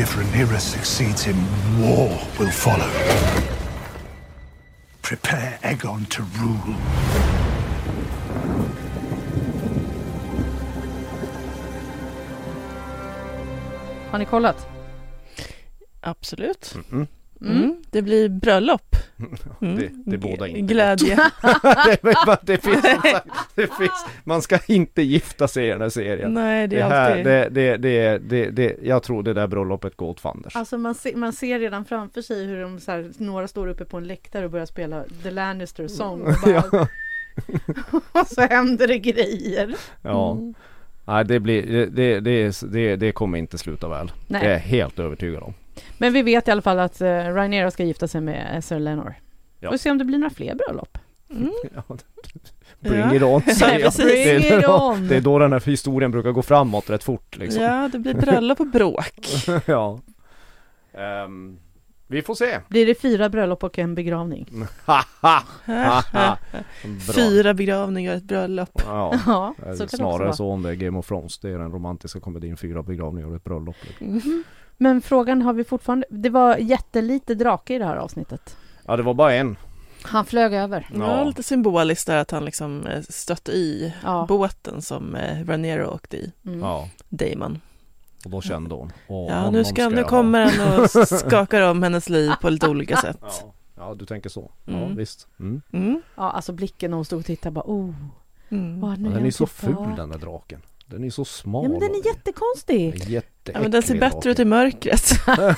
If 0.00 0.16
Rhaenyra 0.16 0.58
succeeds 0.58 1.22
him, 1.22 1.36
war 1.78 2.08
will 2.38 2.50
follow. 2.50 2.90
Prepare 5.02 5.58
Aegon 5.62 6.06
to 6.06 6.22
rule. 6.22 6.76
Har 14.10 14.18
ni 14.18 14.24
kollat? 14.24 14.66
Absolut. 16.00 16.74
Mm. 16.92 17.06
Mm. 17.40 17.82
Det 17.90 18.02
blir 18.02 18.28
bröllop. 18.28 18.89
Mm. 19.60 19.76
Det, 19.76 19.90
det 20.10 20.18
båda 20.18 20.48
inte. 20.48 20.60
Glädje. 20.60 21.16
det, 22.02 22.36
det, 22.42 22.58
finns, 22.62 22.82
det 23.54 23.66
finns, 23.78 24.06
man 24.24 24.42
ska 24.42 24.58
inte 24.66 25.02
gifta 25.02 25.48
sig 25.48 25.66
i 25.66 25.70
den 25.70 25.80
här 25.80 25.88
serien. 25.88 26.34
Nej, 26.34 26.68
det 26.68 26.76
Det 26.76 26.82
är 26.82 26.88
här, 26.88 27.10
alltid... 27.10 27.24
det, 27.24 27.48
det, 27.48 27.76
det, 27.76 28.18
det, 28.18 28.50
det, 28.50 28.76
jag 28.82 29.02
tror 29.02 29.22
det 29.22 29.34
där 29.34 29.46
bröllopet 29.46 29.96
går 29.96 30.08
åt 30.08 30.20
fanders. 30.20 30.56
Alltså 30.56 30.78
man, 30.78 30.94
se, 30.94 31.16
man 31.16 31.32
ser 31.32 31.58
redan 31.58 31.84
framför 31.84 32.22
sig 32.22 32.46
hur 32.46 32.60
de 32.62 32.80
så 32.80 32.90
här, 32.90 33.10
några 33.18 33.48
står 33.48 33.66
uppe 33.68 33.84
på 33.84 33.96
en 33.96 34.06
läktare 34.06 34.44
och 34.44 34.50
börjar 34.50 34.66
spela 34.66 35.04
The 35.22 35.30
Lannister 35.30 35.88
Song. 35.88 36.20
Och, 36.22 36.34
bara, 36.44 36.52
ja, 36.72 36.88
och 38.12 38.26
så 38.26 38.40
händer 38.40 38.88
det 38.88 38.98
grejer. 38.98 39.74
ja. 40.02 40.32
Mm. 40.32 40.54
Nej 41.04 41.24
det 41.24 41.40
blir, 41.40 41.66
det, 41.66 41.86
det, 41.86 42.20
det, 42.20 42.60
det, 42.72 42.96
det 42.96 43.12
kommer 43.12 43.38
inte 43.38 43.58
sluta 43.58 43.88
väl. 43.88 44.12
Nej. 44.26 44.40
Det 44.40 44.46
är 44.46 44.52
jag 44.52 44.58
helt 44.58 44.98
övertygad 44.98 45.42
om. 45.42 45.54
Men 45.98 46.12
vi 46.12 46.22
vet 46.22 46.48
i 46.48 46.50
alla 46.50 46.62
fall 46.62 46.78
att 46.78 47.02
uh, 47.02 47.06
Rhaenyra 47.06 47.70
ska 47.70 47.84
gifta 47.84 48.08
sig 48.08 48.20
med 48.20 48.54
eh, 48.54 48.60
Sir 48.60 48.78
Lenor. 48.78 49.14
Ja. 49.60 49.70
Får 49.70 49.76
se 49.76 49.90
om 49.90 49.98
det 49.98 50.04
blir 50.04 50.18
några 50.18 50.34
fler 50.34 50.54
bröllop. 50.54 50.98
Mm. 51.30 51.52
Ja, 51.74 51.96
Bring 52.80 53.12
it 53.16 53.22
on 53.22 53.42
säger 53.42 53.78
jag. 53.78 53.82
precis. 53.82 54.04
Det 54.04 54.30
är, 54.34 54.40
Bring 54.40 54.58
it 54.58 54.64
då, 54.66 54.72
on. 54.78 55.08
det 55.08 55.16
är 55.16 55.20
då 55.20 55.38
den 55.38 55.52
här 55.52 55.60
historien 55.60 56.10
brukar 56.10 56.30
gå 56.32 56.42
framåt 56.42 56.90
rätt 56.90 57.04
fort 57.04 57.36
liksom. 57.36 57.62
Ja, 57.62 57.88
det 57.92 57.98
blir 57.98 58.14
bröllop 58.14 58.60
och 58.60 58.66
bråk. 58.66 59.28
ja. 59.66 60.00
Ehm, 60.94 61.58
Vi 62.06 62.22
får 62.22 62.34
se. 62.34 62.60
Blir 62.68 62.86
det 62.86 62.94
fyra 62.94 63.28
bröllop 63.28 63.64
och 63.64 63.78
en 63.78 63.94
begravning? 63.94 64.48
Ha, 64.86 65.00
ha, 65.22 65.42
ha, 65.66 66.02
ha. 66.12 66.38
Bra. 66.82 67.14
Fyra 67.14 67.54
begravningar 67.54 68.10
och 68.12 68.16
ett 68.16 68.24
bröllop. 68.24 68.82
Ja, 68.86 69.14
Ja, 69.26 69.54
är 69.58 69.62
så 69.62 69.64
kan 69.64 69.76
det 69.78 69.84
också 69.84 69.96
snarare 69.96 70.18
vara. 70.24 70.32
så 70.32 70.50
om 70.50 70.62
det 70.62 70.70
är 70.70 70.74
Game 70.74 70.98
of 70.98 71.06
Thrones. 71.08 71.38
Det 71.38 71.50
är 71.50 71.58
den 71.58 71.72
romantiska 71.72 72.20
komedin 72.20 72.56
Fyra 72.56 72.82
begravningar 72.82 73.28
och 73.28 73.36
ett 73.36 73.44
bröllop. 73.44 73.76
Mhm. 73.98 74.44
Men 74.82 75.02
frågan 75.02 75.42
har 75.42 75.52
vi 75.52 75.64
fortfarande... 75.64 76.06
Det 76.10 76.30
var 76.30 76.56
jättelite 76.56 77.34
drake 77.34 77.74
i 77.74 77.78
det 77.78 77.84
här 77.84 77.96
avsnittet. 77.96 78.56
Ja, 78.86 78.96
det 78.96 79.02
var 79.02 79.14
bara 79.14 79.34
en. 79.34 79.56
Han 80.02 80.24
flög 80.24 80.52
över. 80.54 80.86
Det 80.92 80.98
var 80.98 81.24
lite 81.24 81.42
symboliskt 81.42 82.06
där 82.06 82.16
att 82.16 82.30
han 82.30 82.44
liksom 82.44 82.86
eh, 82.86 83.02
stötte 83.08 83.52
i 83.52 83.94
Ja. 84.04 84.24
båten 84.28 84.82
som 84.82 85.14
eh, 85.14 85.44
Raniero 85.44 85.86
åkte 85.86 86.16
i, 86.16 86.32
Mm. 86.46 86.60
Ja, 86.60 86.88
Damon. 87.08 87.60
och 88.24 88.30
då 88.30 88.40
kände 88.40 88.74
hon. 88.74 88.92
Åh, 89.08 89.30
Ja, 89.30 89.50
nu, 89.50 89.64
ska, 89.64 89.88
nu 89.88 89.96
jag 89.96 90.06
kommer 90.08 90.44
ha. 90.44 90.50
han 90.74 90.80
och 90.80 90.90
skakar 91.08 91.62
om 91.70 91.82
hennes 91.82 92.08
liv 92.08 92.32
på 92.40 92.50
lite 92.50 92.68
olika 92.68 92.96
sätt. 92.96 93.18
Ja, 93.22 93.52
ja, 93.76 93.94
du 93.94 94.06
tänker 94.06 94.28
så. 94.30 94.50
Ja, 94.64 94.72
Mm. 94.72 94.96
visst. 94.96 95.26
Mm. 95.40 95.62
Mm. 95.72 96.02
Ja, 96.16 96.30
alltså 96.30 96.52
blicken 96.52 96.90
när 96.90 96.96
hon 96.96 97.04
stod 97.04 97.18
och 97.20 97.26
tittade 97.26 97.52
bara 97.52 97.64
oh, 97.66 97.94
Mm. 98.50 98.80
vad 98.80 98.98
nu 98.98 99.08
Ja, 99.08 99.12
är 99.14 99.16
den 99.18 99.26
är 99.26 99.30
så 99.30 99.46
ful 99.46 99.94
den 99.96 100.10
där 100.10 100.18
draken. 100.18 100.62
Den 100.90 101.04
är 101.04 101.10
så 101.10 101.24
smal. 101.24 101.64
Ja 101.64 101.68
men 101.70 101.80
den 101.80 101.90
är 101.90 102.06
jättekonstig. 102.06 102.94
Jätteäcklig 102.94 103.54
Ja, 103.54 103.60
men 103.60 103.70
den 103.70 103.82
ser 103.82 103.98
bättre 103.98 104.30
ut 104.30 104.38
i 104.38 104.44
mörkret. 104.44 105.10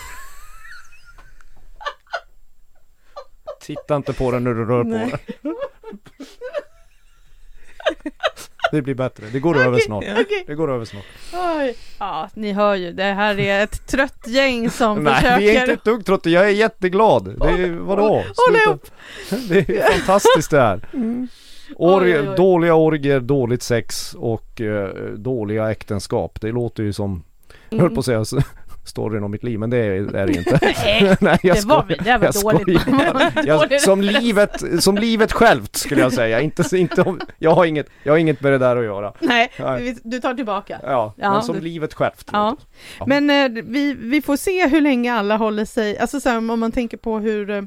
Titta 3.60 3.96
inte 3.96 4.12
på 4.12 4.30
den 4.30 4.44
när 4.44 4.54
du 4.54 4.64
rör 4.64 4.84
Nej. 4.84 5.10
på 5.10 5.16
den. 5.42 5.54
Det 8.72 8.82
blir 8.82 8.94
bättre. 8.94 9.26
Det 9.26 9.40
går 9.40 9.58
över 9.58 9.78
snart. 9.78 10.04
Okej. 10.04 10.44
Det 10.46 10.54
går 10.54 10.70
över 10.72 10.84
snart. 10.84 11.04
Oj. 11.32 11.76
Ja, 11.98 12.28
ni 12.34 12.52
hör 12.52 12.74
ju, 12.74 12.92
det 12.92 13.02
här 13.02 13.38
är 13.38 13.64
ett 13.64 13.86
trött 13.86 14.26
gäng 14.26 14.70
som 14.70 14.98
Nej, 15.04 15.14
försöker... 15.14 15.38
vi 15.38 15.56
är 15.56 15.60
inte 15.60 15.72
ett 15.72 15.84
dugg 15.84 16.06
trötta. 16.06 16.30
Jag 16.30 16.44
är 16.44 16.48
jätteglad. 16.48 17.24
Det 17.24 17.48
är, 17.48 17.70
vadå? 17.70 18.24
Håll 18.36 18.56
ihop! 18.66 18.86
Det 19.48 19.68
är 19.68 19.90
fantastiskt 19.90 20.50
det 20.50 20.60
här. 20.60 20.88
Mm. 20.92 21.28
Orger, 21.76 22.18
Oj, 22.20 22.22
oj, 22.22 22.28
oj. 22.30 22.36
Dåliga 22.36 22.74
orger, 22.74 23.20
dåligt 23.20 23.62
sex 23.62 24.14
och 24.14 24.60
eh, 24.60 24.88
dåliga 25.16 25.70
äktenskap. 25.70 26.40
Det 26.40 26.52
låter 26.52 26.82
ju 26.82 26.92
som, 26.92 27.22
jag 27.70 27.78
höll 27.78 27.90
på 27.94 28.00
att 28.00 28.06
säga 28.06 28.20
s- 28.20 28.34
storyn 28.84 29.24
om 29.24 29.30
mitt 29.30 29.42
liv, 29.44 29.58
men 29.58 29.70
det 29.70 29.76
är 29.76 30.14
är 30.16 30.26
det 30.26 30.32
inte. 30.32 30.58
Nej, 31.20 31.38
jag 31.42 31.56
det 31.56 31.64
var, 31.66 31.84
det 32.04 32.18
var 32.18 32.30
Jag 32.34 32.56
dåligt. 32.56 32.80
skojar. 32.80 33.32
Jag, 33.46 33.80
som, 33.80 34.00
livet, 34.00 34.62
som 34.82 34.96
livet 34.98 35.32
självt 35.32 35.76
skulle 35.76 36.00
jag 36.00 36.12
säga. 36.12 36.40
Inte, 36.40 36.76
inte 36.76 37.02
om, 37.02 37.20
jag, 37.38 37.50
har 37.54 37.64
inget, 37.64 37.86
jag 38.02 38.12
har 38.12 38.18
inget 38.18 38.40
med 38.40 38.52
det 38.52 38.58
där 38.58 38.76
att 38.76 38.84
göra. 38.84 39.12
Nej, 39.20 39.50
du 40.04 40.20
tar 40.20 40.34
tillbaka. 40.34 40.80
Ja, 40.82 41.14
Ja, 41.16 41.32
men 41.32 41.42
som 41.42 41.54
det- 41.56 41.60
livet 41.62 41.94
självt. 41.94 42.28
Ja. 42.32 42.56
Ja. 42.98 43.06
Men 43.06 43.30
eh, 43.30 43.62
vi, 43.64 43.94
vi 44.00 44.22
får 44.22 44.36
se 44.36 44.66
hur 44.68 44.80
länge 44.80 45.12
alla 45.14 45.36
håller 45.36 45.64
sig, 45.64 45.98
alltså 45.98 46.20
så 46.20 46.28
här, 46.28 46.38
om 46.38 46.60
man 46.60 46.72
tänker 46.72 46.96
på 46.96 47.18
hur 47.18 47.50
eh, 47.50 47.62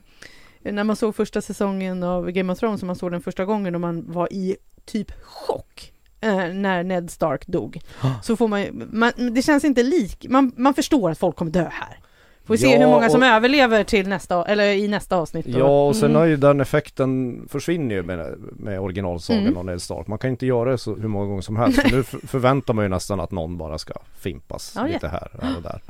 när 0.71 0.83
man 0.83 0.95
såg 0.95 1.15
första 1.15 1.41
säsongen 1.41 2.03
av 2.03 2.31
Game 2.31 2.53
of 2.53 2.59
Thrones, 2.59 2.79
som 2.79 2.87
man 2.87 2.95
såg 2.95 3.11
den 3.11 3.21
första 3.21 3.45
gången 3.45 3.75
och 3.75 3.81
man 3.81 4.11
var 4.11 4.33
i 4.33 4.55
typ 4.85 5.11
chock 5.23 5.91
eh, 6.21 6.35
när 6.53 6.83
Ned 6.83 7.11
Stark 7.11 7.47
dog. 7.47 7.79
Så 8.23 8.35
får 8.35 8.47
man, 8.47 8.61
ju- 8.61 8.71
man 8.91 9.11
det 9.33 9.41
känns 9.41 9.63
inte 9.65 9.83
lik, 9.83 10.25
man, 10.29 10.51
man 10.57 10.73
förstår 10.73 11.11
att 11.11 11.17
folk 11.17 11.35
kommer 11.35 11.51
dö 11.51 11.67
här. 11.71 11.99
Får 12.45 12.53
vi 12.53 12.57
se 12.57 12.67
Ja, 12.71 12.79
hur 12.79 12.87
många 12.87 13.09
som 13.09 13.21
och- 13.21 13.27
överlever 13.27 13.83
till 13.83 14.07
nästa, 14.07 14.45
eller 14.45 14.63
i 14.65 14.87
nästa 14.87 15.15
avsnitt 15.17 15.45
då. 15.45 15.59
Ja 15.59 15.87
och 15.87 15.95
sen 15.95 16.09
Mm. 16.09 16.15
har 16.19 16.25
ju 16.25 16.37
den 16.37 16.61
effekten 16.61 17.41
försvinner 17.51 17.95
ju 17.95 18.03
med, 18.03 18.35
med 18.53 18.79
originalsagan 18.79 19.41
Mm. 19.43 19.57
av 19.57 19.65
Ned 19.65 19.81
Stark. 19.81 20.07
Man 20.07 20.17
kan 20.17 20.29
inte 20.29 20.45
göra 20.45 20.71
det 20.71 20.77
så 20.77 20.95
hur 20.95 21.07
många 21.07 21.25
gånger 21.25 21.41
som 21.41 21.55
helst. 21.55 21.79
Nu 21.91 22.03
förväntar 22.03 22.73
man 22.73 22.85
ju 22.85 22.89
nästan 22.89 23.19
att 23.19 23.31
någon 23.31 23.57
bara 23.57 23.77
ska 23.77 23.93
fimpas 24.19 24.73
Ja, 24.75 24.87
lite 24.87 25.07
här, 25.07 25.55
och 25.57 25.63
där. 25.63 25.81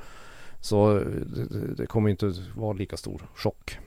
Så 0.62 0.98
eh, 0.98 1.02
det- 1.06 1.76
det 1.76 1.86
kommer 1.86 2.10
inte 2.10 2.34
vara 2.56 2.74
lika 2.74 2.98
stor 2.98 3.22
chock. 3.36 3.78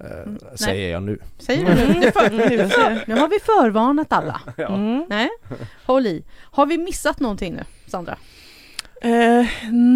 Eh, 0.00 0.06
Mm, 0.22 0.38
säger 0.54 0.92
jag 0.92 1.02
nu. 1.02 1.18
Säger 1.38 1.64
du 1.74 1.74
nu? 1.94 2.00
Nu, 2.00 2.10
för, 2.12 3.08
nu 3.08 3.14
har 3.20 3.28
vi 3.28 3.38
förvarnat 3.38 4.12
alla. 4.12 4.40
Ja. 4.56 4.68
Mm. 4.74 5.04
Nej, 5.08 5.28
håll 5.86 6.06
i. 6.06 6.24
Har 6.40 6.66
vi 6.66 6.78
missat 6.78 7.20
någonting 7.20 7.54
nu, 7.54 7.64
Sandra? 7.86 8.16
Eh, 9.02 9.46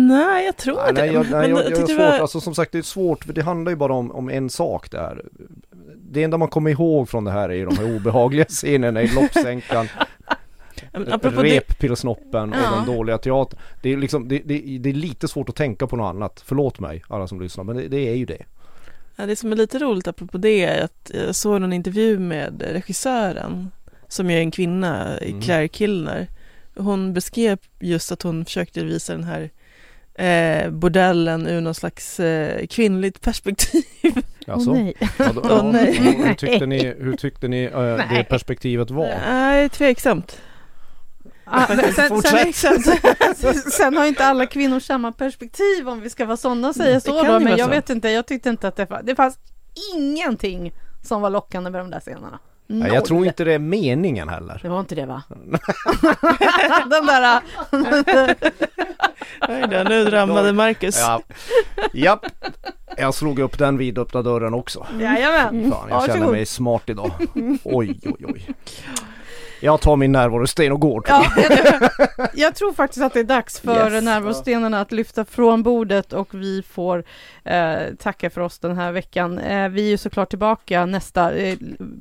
nej, 0.09 0.45
jag 0.47 0.57
tror 0.57 0.81
inte 0.89 0.93
nej, 0.93 1.09
det. 1.09 1.15
jag, 1.15 1.31
nej, 1.31 1.51
jag, 1.51 1.59
jag 1.65 1.71
jag, 1.71 1.89
svårt, 1.89 1.99
var- 1.99 2.19
alltså 2.19 2.41
som 2.41 2.55
sagt 2.55 2.73
det 2.73 2.79
är 2.79 2.83
svårt 2.83 3.25
för 3.25 3.33
det 3.33 3.43
handlar 3.43 3.71
ju 3.73 3.77
bara 3.77 3.93
om, 3.95 4.11
om 4.13 4.31
en 4.31 4.51
sak 4.51 4.91
där. 4.91 5.25
Det 6.11 6.23
enda 6.23 6.39
man 6.39 6.49
kommer 6.49 6.71
ihåg 6.71 7.09
från 7.09 7.25
det 7.25 7.31
här 7.31 7.49
är 7.49 7.55
ju 7.55 7.65
de 7.65 7.77
här 7.79 7.97
obehagliga 7.97 8.45
scenerna 8.49 9.03
i 9.03 9.09
loppsänkan, 9.09 9.89
reppillsnoppen 11.23 12.51
och 12.53 12.57
Ja. 12.59 12.71
den 12.87 12.97
dåliga 12.97 13.19
teatern. 13.19 13.59
Det 13.83 13.93
är 13.93 13.97
liksom, 13.97 14.29
det, 14.29 14.39
det, 14.45 14.79
det 14.81 14.89
är 14.91 14.95
lite 14.95 15.29
svårt 15.29 15.49
att 15.49 15.57
tänka 15.57 15.87
på 15.87 15.97
något 15.97 16.15
annat. 16.15 16.43
Förlåt 16.47 16.81
mig 16.81 17.03
alla 17.09 17.27
som 17.29 17.41
lyssnar 17.41 17.65
men 17.65 17.77
det, 17.77 17.89
det 17.89 18.09
är 18.09 18.15
ju 18.15 18.25
det. 18.27 18.43
Det 19.17 19.37
som 19.37 19.53
är 19.53 19.57
lite 19.57 19.79
roligt 19.79 20.09
apropå 20.09 20.39
det 20.39 20.65
är 20.65 20.85
att 20.85 21.11
jag 21.15 21.35
såg 21.35 21.63
en 21.63 21.73
intervju 21.73 22.19
med 22.19 22.63
regissören 22.73 23.71
som 24.09 24.31
är 24.31 24.39
en 24.41 24.51
kvinna, 24.51 25.19
Mm. 25.19 25.41
Claire 25.41 25.69
Killner. 25.69 26.29
Hon 26.77 27.13
beskrev 27.15 27.59
just 27.81 28.13
att 28.13 28.23
hon 28.23 28.45
försökte 28.45 28.85
visa 28.85 29.17
den 29.17 29.25
här 29.25 29.51
eh, 30.15 30.71
bordellen 30.71 31.47
ur 31.47 31.61
någon 31.61 31.75
slags 31.75 32.21
eh, 32.21 32.67
kvinnligt 32.67 33.21
perspektiv. 33.21 33.83
Alltså, 34.47 34.71
Åh 34.71 34.77
nej. 34.77 34.95
ja, 35.19 35.33
då, 35.35 35.41
Åh, 35.45 35.51
ja, 35.51 35.71
nej. 35.73 35.95
hur, 35.95 36.35
tyckte 36.35 36.67
ni, 36.67 36.95
hur 36.99 37.17
tyckte 37.17 37.49
ni 37.49 37.63
eh, 37.65 37.97
det 38.17 38.25
perspektivet 38.29 38.91
var? 38.91 39.15
Nej, 39.27 39.69
tveksamt. 39.69 40.41
Ah, 41.55 41.67
sen, 41.97 42.53
sen, 42.53 42.83
sen, 43.37 43.55
sen 43.55 43.97
har 43.97 44.07
inte 44.07 44.25
alla 44.27 44.47
kvinnor 44.47 44.81
samma 44.81 45.13
perspektiv 45.13 45.89
om 45.89 46.01
vi 46.01 46.11
ska 46.11 46.25
vara 46.25 46.37
sådana 46.37 46.69
och 46.69 46.75
säga 46.75 46.95
Det 46.95 47.01
så 47.01 47.23
då, 47.23 47.41
men 47.41 47.57
jag 47.57 47.61
så. 47.61 47.71
vet 47.71 47.91
inte, 47.91 48.09
jag 48.09 48.27
tyckte 48.27 48.49
inte 48.49 48.69
att 48.69 48.77
det 48.77 48.87
fanns, 48.87 49.07
det 49.07 49.15
fanns 49.17 49.39
ingenting 49.95 50.73
som 51.03 51.21
var 51.23 51.31
lockande 51.31 51.71
med 51.71 51.81
de 51.81 51.91
där 51.91 52.01
scenerna. 52.01 52.39
Nej, 52.67 52.89
jag 52.89 52.97
Noll. 52.97 53.07
tror 53.07 53.27
inte 53.27 53.45
det 53.45 53.53
är 53.53 53.59
meningen 53.59 54.29
heller. 54.29 54.61
Det 54.63 54.69
var 54.69 54.81
inte 54.81 54.95
det 54.95 55.07
va? 55.07 55.23
Den 56.91 57.07
där... 57.07 57.41
Oj 59.49 59.65
då, 59.71 59.83
nu 59.89 60.05
drabbade 60.05 60.53
Marcus. 60.53 60.99
Ja. 60.99 61.23
Japp, 61.93 62.27
jag 62.97 63.15
slog 63.15 63.39
upp 63.39 63.59
den 63.59 63.79
vidöppna 63.79 64.23
dörren 64.23 64.55
också. 64.55 64.87
Jajamän. 65.01 65.71
Fan, 65.73 65.89
jag 65.89 66.07
känner 66.07 66.31
mig 66.31 66.47
smart 66.47 66.83
idag. 66.89 67.11
Oj, 67.65 68.01
oj, 68.05 68.25
oj. 68.29 68.55
Jag 69.65 69.81
tar 69.81 69.97
min 69.97 70.13
närvarosten 70.13 70.73
och 70.73 70.81
går. 70.81 71.05
Ja, 71.09 71.33
jag, 71.37 71.51
jag 72.35 72.55
tror 72.55 72.73
faktiskt 72.73 73.03
att 73.05 73.15
det 73.15 73.21
är 73.21 73.25
dags 73.25 73.61
för 73.61 73.95
Yes. 73.95 74.05
nervosstenarna 74.05 74.81
att 74.81 74.93
lyfta 74.93 75.25
från 75.25 75.63
bordet 75.63 76.13
och 76.13 76.29
vi 76.35 76.63
får 76.63 77.05
eh, 77.45 77.77
tacka 77.99 78.31
för 78.31 78.41
oss 78.41 78.59
den 78.59 78.77
här 78.77 78.93
veckan. 78.93 79.39
Eh, 79.39 79.69
vi 79.69 79.83
är 79.87 79.91
ju 79.91 79.97
såklart 79.97 80.29
tillbaka 80.31 80.87
nästa. 80.87 81.33
Eh, 81.35 81.59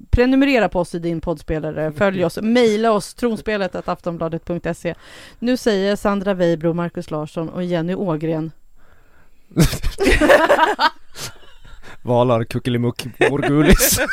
prenumerera 0.10 0.70
på 0.70 0.80
oss 0.80 0.96
i 0.96 1.00
din 1.00 1.22
poddspelare, 1.22 1.92
följ 1.92 2.26
oss, 2.26 2.40
mejla 2.42 2.92
oss 2.92 3.14
tronspelet 3.14 3.88
aftonbladet.se. 3.88 4.96
Nu 5.40 5.58
säger 5.58 5.96
Sandra 5.96 6.34
Weibro, 6.34 6.74
Markus 6.74 7.12
Larsson 7.12 7.50
och 7.50 7.64
Jenny 7.64 7.96
Ågren 7.96 8.52
Valar 12.02 12.44
kuckelimuck 12.44 13.06
morgulis. 13.30 14.00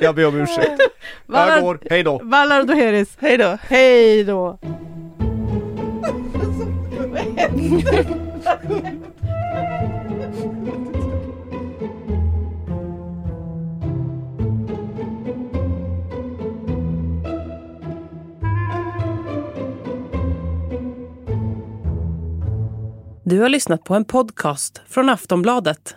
jag 0.00 0.14
ber 0.14 0.26
om 0.26 0.40
ursäkt. 0.40 0.80
Jag 1.26 1.62
går, 1.62 1.78
hej 1.90 2.02
då. 2.02 2.20
Vallar 2.22 2.62
Doheris. 2.62 3.08
Hej 3.20 3.38
då. 3.38 3.58
Hej 3.68 4.24
då! 4.24 4.58
Du 23.24 23.40
har 23.40 23.48
lyssnat 23.48 23.84
på 23.84 23.94
en 23.94 24.04
podcast 24.04 24.82
från 24.88 25.08
Aftonbladet. 25.08 25.96